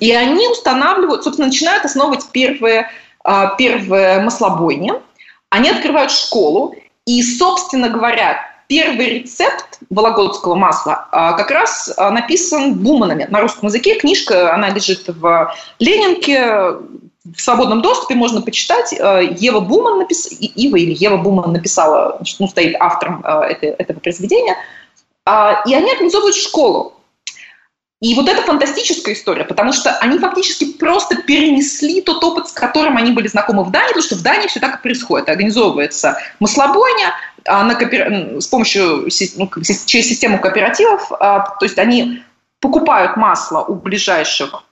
[0.00, 2.90] и они устанавливают, собственно, начинают основывать первые,
[3.24, 4.92] а, первые маслобойни.
[5.50, 6.74] Они открывают школу,
[7.08, 13.68] и, собственно говоря, первый рецепт вологодского масла а, как раз а, написан Буманами на русском
[13.68, 13.94] языке.
[13.94, 16.76] Книжка, она лежит в Ленинке,
[17.24, 18.94] в свободном доступе можно почитать.
[19.00, 24.58] А, Ева Буман написала, Ива или Ева Буман написала, ну, стоит автором этого произведения.
[25.66, 26.97] И они организовывают школу
[28.00, 32.96] и вот это фантастическая история, потому что они фактически просто перенесли тот опыт, с которым
[32.96, 35.28] они были знакомы в Дании, потому что в Дании все так и происходит.
[35.28, 38.40] Организовывается маслобойня а, на коопер...
[38.40, 39.50] с помощью ну,
[39.86, 42.22] через систему кооперативов, а, то есть они
[42.60, 44.62] покупают масло у ближайших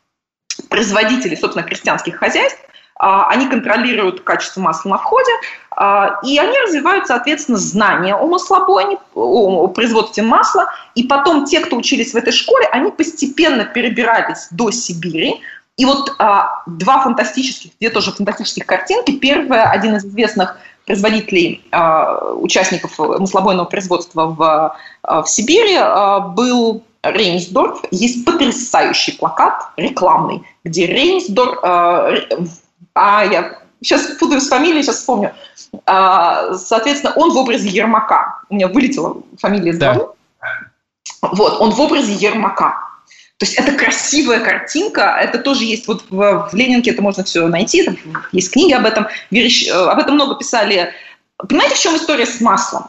[0.68, 2.60] производителей, собственно, крестьянских хозяйств,
[2.98, 5.30] они контролируют качество масла на входе,
[5.70, 10.66] а, и они развивают, соответственно, знания о маслобойне, о производстве масла.
[10.94, 15.42] И потом те, кто учились в этой школе, они постепенно перебирались до Сибири.
[15.76, 19.12] И вот а, два фантастических, две тоже фантастических картинки.
[19.12, 21.64] Первая, один из известных производителей,
[22.36, 25.76] участников маслобойного производства в, в Сибири
[26.36, 27.80] был Рейнсдорф.
[27.90, 32.14] Есть потрясающий плакат рекламный, где Рейнсдорф а
[32.96, 35.34] я сейчас путаю с фамилией, сейчас вспомню.
[35.84, 38.40] А, соответственно, он в образе Ермака.
[38.48, 40.08] У меня вылетела фамилия из головы.
[40.40, 41.28] Да.
[41.32, 42.86] Вот, он в образе Ермака.
[43.38, 47.46] То есть это красивая картинка, это тоже есть вот в, в Ленинке, это можно все
[47.48, 47.98] найти, там
[48.32, 50.94] есть книги об этом, Верещ, э, об этом много писали.
[51.36, 52.86] Понимаете, в чем история с маслом?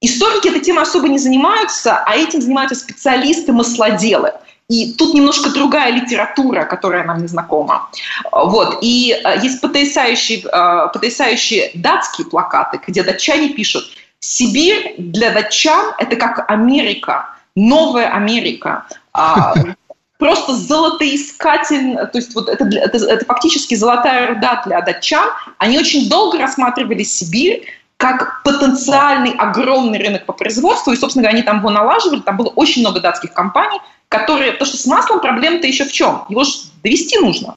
[0.00, 4.32] Историки этой темой особо не занимаются, а этим занимаются специалисты-маслоделы.
[4.70, 7.90] И тут немножко другая литература, которая нам не знакома.
[8.30, 8.78] Вот.
[8.82, 13.84] И э, есть потрясающие, э, потрясающие датские плакаты, где датчане пишут
[14.20, 18.86] «Сибирь для датчан– это как Америка, новая Америка».
[19.12, 19.54] А,
[20.18, 25.30] просто золотоискатель, то есть вот это, это, это фактически золотая руда для датчан.
[25.58, 27.66] Они очень долго рассматривали Сибирь
[27.96, 32.48] как потенциальный огромный рынок по производству, и, собственно говоря, они там его налаживали, там было
[32.48, 33.78] очень много датских компаний,
[34.10, 34.52] которые...
[34.52, 36.26] Потому что с маслом проблема-то еще в чем?
[36.28, 36.52] Его же
[36.82, 37.56] довести нужно.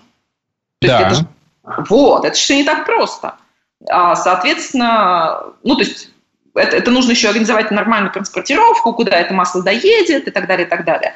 [0.79, 1.01] То да.
[1.01, 1.27] это же,
[1.89, 3.35] вот, это все не так просто.
[3.89, 6.09] А, соответственно, ну, то есть
[6.55, 10.69] это, это нужно еще организовать нормальную транспортировку, куда это масло доедет и так далее, и
[10.69, 11.15] так далее.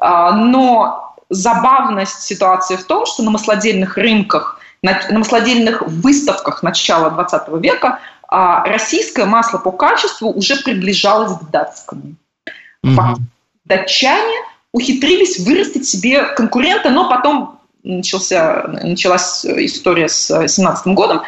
[0.00, 7.10] А, но забавность ситуации в том, что на маслодельных рынках, на, на маслодельных выставках начала
[7.10, 12.14] 20 века а, российское масло по качеству уже приближалось к датскому.
[12.86, 13.16] Mm-hmm.
[13.66, 14.38] Датчане
[14.72, 21.22] ухитрились вырастить себе конкурента, но потом начался, началась история с 17 годом,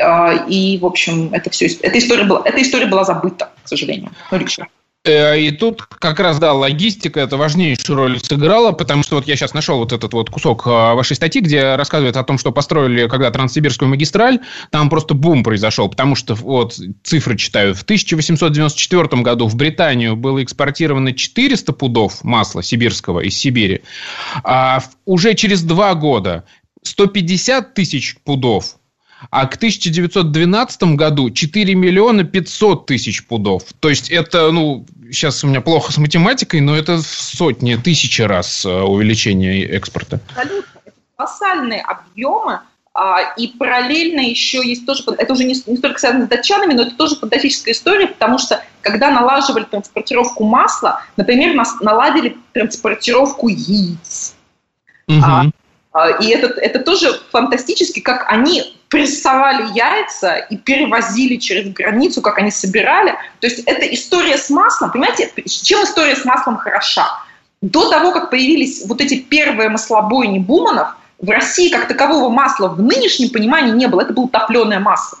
[0.00, 4.10] а, и, в общем, это все, эта история была, эта история была забыта, к сожалению.
[4.30, 4.75] Ну, Э,
[5.08, 9.54] и тут как раз, да, логистика это важнейшую роль сыграла, потому что вот я сейчас
[9.54, 13.30] нашел вот этот вот кусок а, вашей статьи, где рассказывает о том, что построили когда
[13.30, 14.40] Транссибирскую магистраль,
[14.70, 17.74] там просто бум произошел, потому что вот цифры читаю.
[17.74, 23.82] В 1894 году в Британию было экспортировано 400 пудов масла сибирского из Сибири,
[24.44, 26.44] а уже через два года
[26.82, 28.76] 150 тысяч пудов
[29.30, 33.64] а к 1912 году 4 миллиона 500 тысяч пудов.
[33.80, 38.22] То есть это, ну, сейчас у меня плохо с математикой, но это в сотни, тысячи
[38.22, 40.20] раз э, увеличение экспорта.
[40.28, 40.80] Абсолютно.
[40.84, 42.60] Это колоссальные объемы.
[42.98, 46.82] А, и параллельно еще есть тоже, это уже не, не столько связано с датчанами, но
[46.82, 54.34] это тоже фантастическая история, потому что когда налаживали транспортировку масла, например, нас наладили транспортировку яиц.
[55.08, 55.20] Угу.
[55.22, 55.44] А,
[56.20, 62.50] и это, это тоже фантастически, как они прессовали яйца и перевозили через границу, как они
[62.50, 63.12] собирали.
[63.40, 64.92] То есть это история с маслом.
[64.92, 67.06] Понимаете, чем история с маслом хороша?
[67.62, 70.88] До того, как появились вот эти первые маслобойни Буманов,
[71.18, 74.02] в России как такового масла в нынешнем понимании не было.
[74.02, 75.18] Это было топленое масло.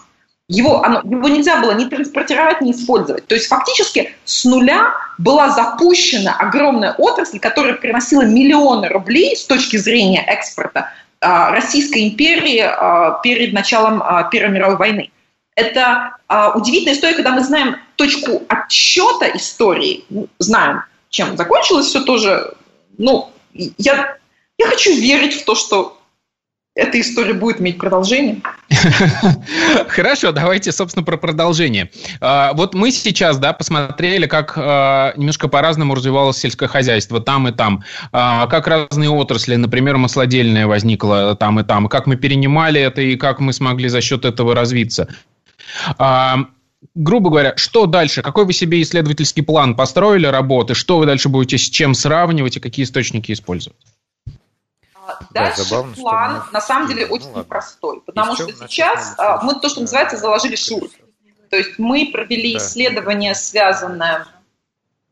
[0.48, 3.26] Его, оно, его нельзя было ни транспортировать, ни использовать.
[3.26, 9.76] То есть фактически с нуля была запущена огромная отрасль, которая приносила миллионы рублей с точки
[9.76, 15.10] зрения экспорта а, Российской империи а, перед началом а, Первой мировой войны.
[15.56, 16.12] Это
[16.54, 22.52] удивительная история, когда мы знаем точку отсчета истории, ну, знаем, чем закончилось все тоже.
[22.98, 24.18] Ну, я,
[24.58, 25.95] я хочу верить в то, что
[26.76, 28.42] эта история будет иметь продолжение.
[29.88, 31.90] Хорошо, давайте, собственно, про продолжение.
[32.20, 37.52] А, вот мы сейчас, да, посмотрели, как а, немножко по-разному развивалось сельское хозяйство там и
[37.52, 43.00] там, а, как разные отрасли, например, маслодельная возникла там и там, как мы перенимали это
[43.00, 45.08] и как мы смогли за счет этого развиться
[46.94, 48.22] грубо говоря, что дальше?
[48.22, 50.74] Какой вы себе исследовательский план построили работы?
[50.74, 53.76] Что вы дальше будете с чем сравнивать и какие источники использовать?
[55.30, 59.54] Дальше да, забавно, план на самом деле очень ну, непростой, потому что сейчас а, мы
[59.54, 60.88] то, что называется, заложили шур.
[61.50, 62.58] То есть мы провели да.
[62.58, 64.26] исследование, связанное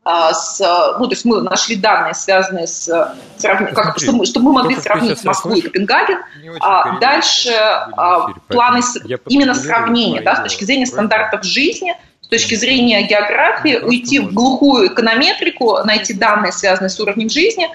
[0.07, 0.59] а, с,
[0.99, 4.75] ну, то есть мы нашли данные, связанные с, сравни, как, чтобы, мы, чтобы мы могли
[4.75, 6.19] сравнить Москву и Копенгаген.
[6.59, 12.53] А, дальше а, планы с, именно сравнения, да, с точки зрения стандартов жизни, с точки
[12.53, 17.69] зрения географии, уйти в глухую эконометрику, найти данные, связанные с уровнем жизни, а,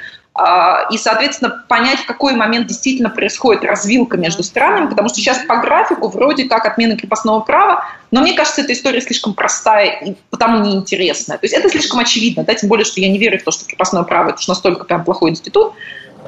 [0.90, 5.56] и, соответственно, понять, в какой момент действительно происходит развилка между странами, потому что сейчас по
[5.56, 10.64] графику вроде как отмена крепостного права, но мне кажется, эта история слишком простая и потому
[10.64, 11.36] неинтересная.
[11.36, 13.66] То есть это слишком очевидно, да, тем более, что я не верю в то, что
[13.66, 15.74] крепостное право– это уж настолько прям плохой институт.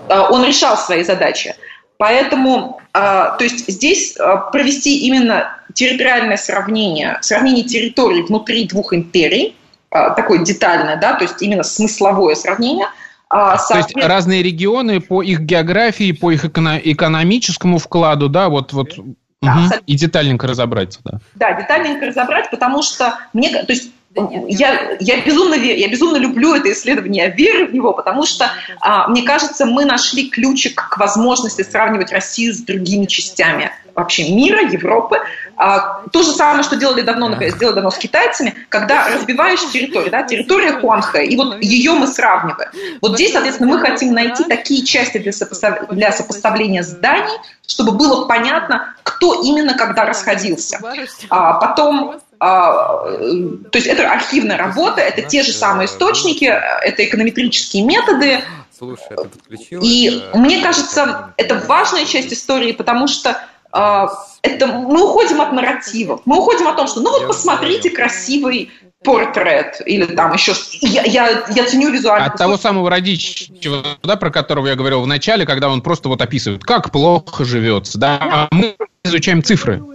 [0.09, 1.55] А, он решал свои задачи.
[1.97, 4.17] Поэтому, а, то есть здесь
[4.51, 9.57] провести именно территориальное сравнение, сравнение территорий внутри двух империй,
[9.91, 12.89] такое детальное, да, то есть именно смысловое сравнение–
[13.33, 18.95] а, То есть разные регионы по их географии, по их экономическому вкладу, да, вот, вот
[19.41, 19.75] да, угу.
[19.87, 21.19] И детальненько разобрать, да.
[21.35, 26.71] Да, детальненько разобрать, потому что мне, то есть я, я, безумно, я безумно люблю это
[26.73, 28.51] исследование, я верю в него, потому что,
[28.81, 34.63] а, мне кажется, мы нашли ключик к возможности сравнивать Россию с другими частями вообще мира,
[34.63, 35.19] Европы.
[35.57, 40.11] А, то же самое, что делали давно, например, сделали давно с китайцами, когда разбиваешь территорию,
[40.11, 42.71] да, территория Хуанхэ, и вот ее мы сравниваем.
[43.01, 45.89] Вот здесь, соответственно, мы хотим найти такие части для, сопостав...
[45.91, 50.81] для сопоставления зданий, чтобы было понятно, кто именно когда расходился.
[51.29, 58.41] А потом то есть это архивная работа, это те же самые источники, это эконометрические методы.
[58.77, 59.81] Слушай, ты подключил?
[59.81, 63.39] И мне кажется, это важная часть истории, потому что
[63.71, 64.09] а,
[64.43, 68.73] это мы уходим от нарративов, мы уходим от том, что ну вот посмотрите красивый
[69.05, 72.27] портрет или там еще я, я, я ценю визуально.
[72.27, 76.21] От того самого Радичева, да, про которого я говорил в начале, когда он просто вот
[76.21, 78.75] описывает, как плохо живется, да, а мы
[79.05, 79.92] изучаем цифры.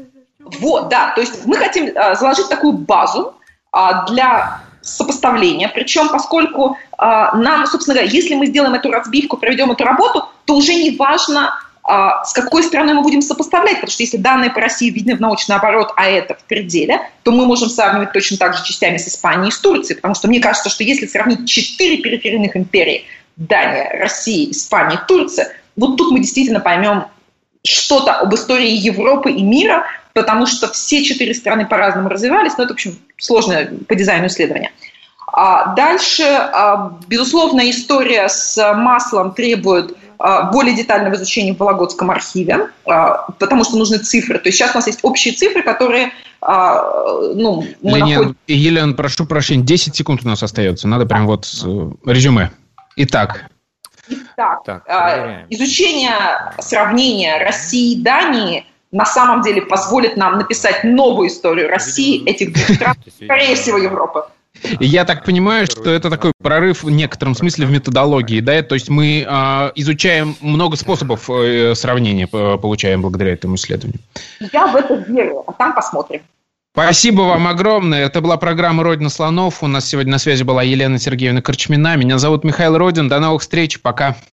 [0.60, 3.36] Вот, да, то есть мы хотим а, заложить такую базу
[3.72, 9.72] а, для сопоставления, причем поскольку а, нам, собственно говоря, если мы сделаем эту разбивку, проведем
[9.72, 14.04] эту работу, то уже не важно, а, с какой страной мы будем сопоставлять, потому что
[14.04, 17.70] если данные по России видны в научный оборот, а это в пределе, то мы можем
[17.70, 20.84] сравнивать точно так же частями с Испанией и с Турцией, потому что мне кажется, что
[20.84, 27.06] если сравнить четыре периферийных империи, Дания, Россия, Испания, Турция, вот тут мы действительно поймем
[27.64, 29.86] что-то об истории Европы и мира,
[30.18, 34.72] потому что все четыре страны по-разному развивались, но это, в общем, сложное по дизайну исследование.
[35.32, 42.70] А дальше, а, безусловно, история с маслом требует а, более детального изучения в Вологодском архиве,
[42.88, 44.40] а, потому что нужны цифры.
[44.40, 46.12] То есть сейчас у нас есть общие цифры, которые
[46.42, 48.38] ну, мы Ленин, находим...
[48.48, 50.88] Елена, прошу прощения, 10 секунд у нас остается.
[50.88, 52.52] Надо прям вот э, резюме.
[52.96, 53.50] Итак.
[54.08, 54.86] Итак, так,
[55.50, 56.14] изучение
[56.60, 58.66] сравнения России и Дании
[58.98, 64.24] на самом деле позволит нам написать новую историю России, этих двух стран, скорее всего, Европы.
[64.80, 68.90] Я так понимаю, что это такой прорыв в некотором смысле в методологии, да, то есть
[68.90, 74.00] мы э, изучаем много способов э, сравнения, э, получаем благодаря этому исследованию.
[74.52, 76.22] Я в это верю, а там посмотрим.
[76.74, 78.06] Спасибо вам огромное.
[78.06, 79.62] Это была программа «Родина слонов».
[79.64, 81.96] У нас сегодня на связи была Елена Сергеевна Корчмина.
[81.96, 83.10] Меня зовут Михаил Родин.
[83.10, 83.80] До новых встреч.
[83.82, 84.16] Пока.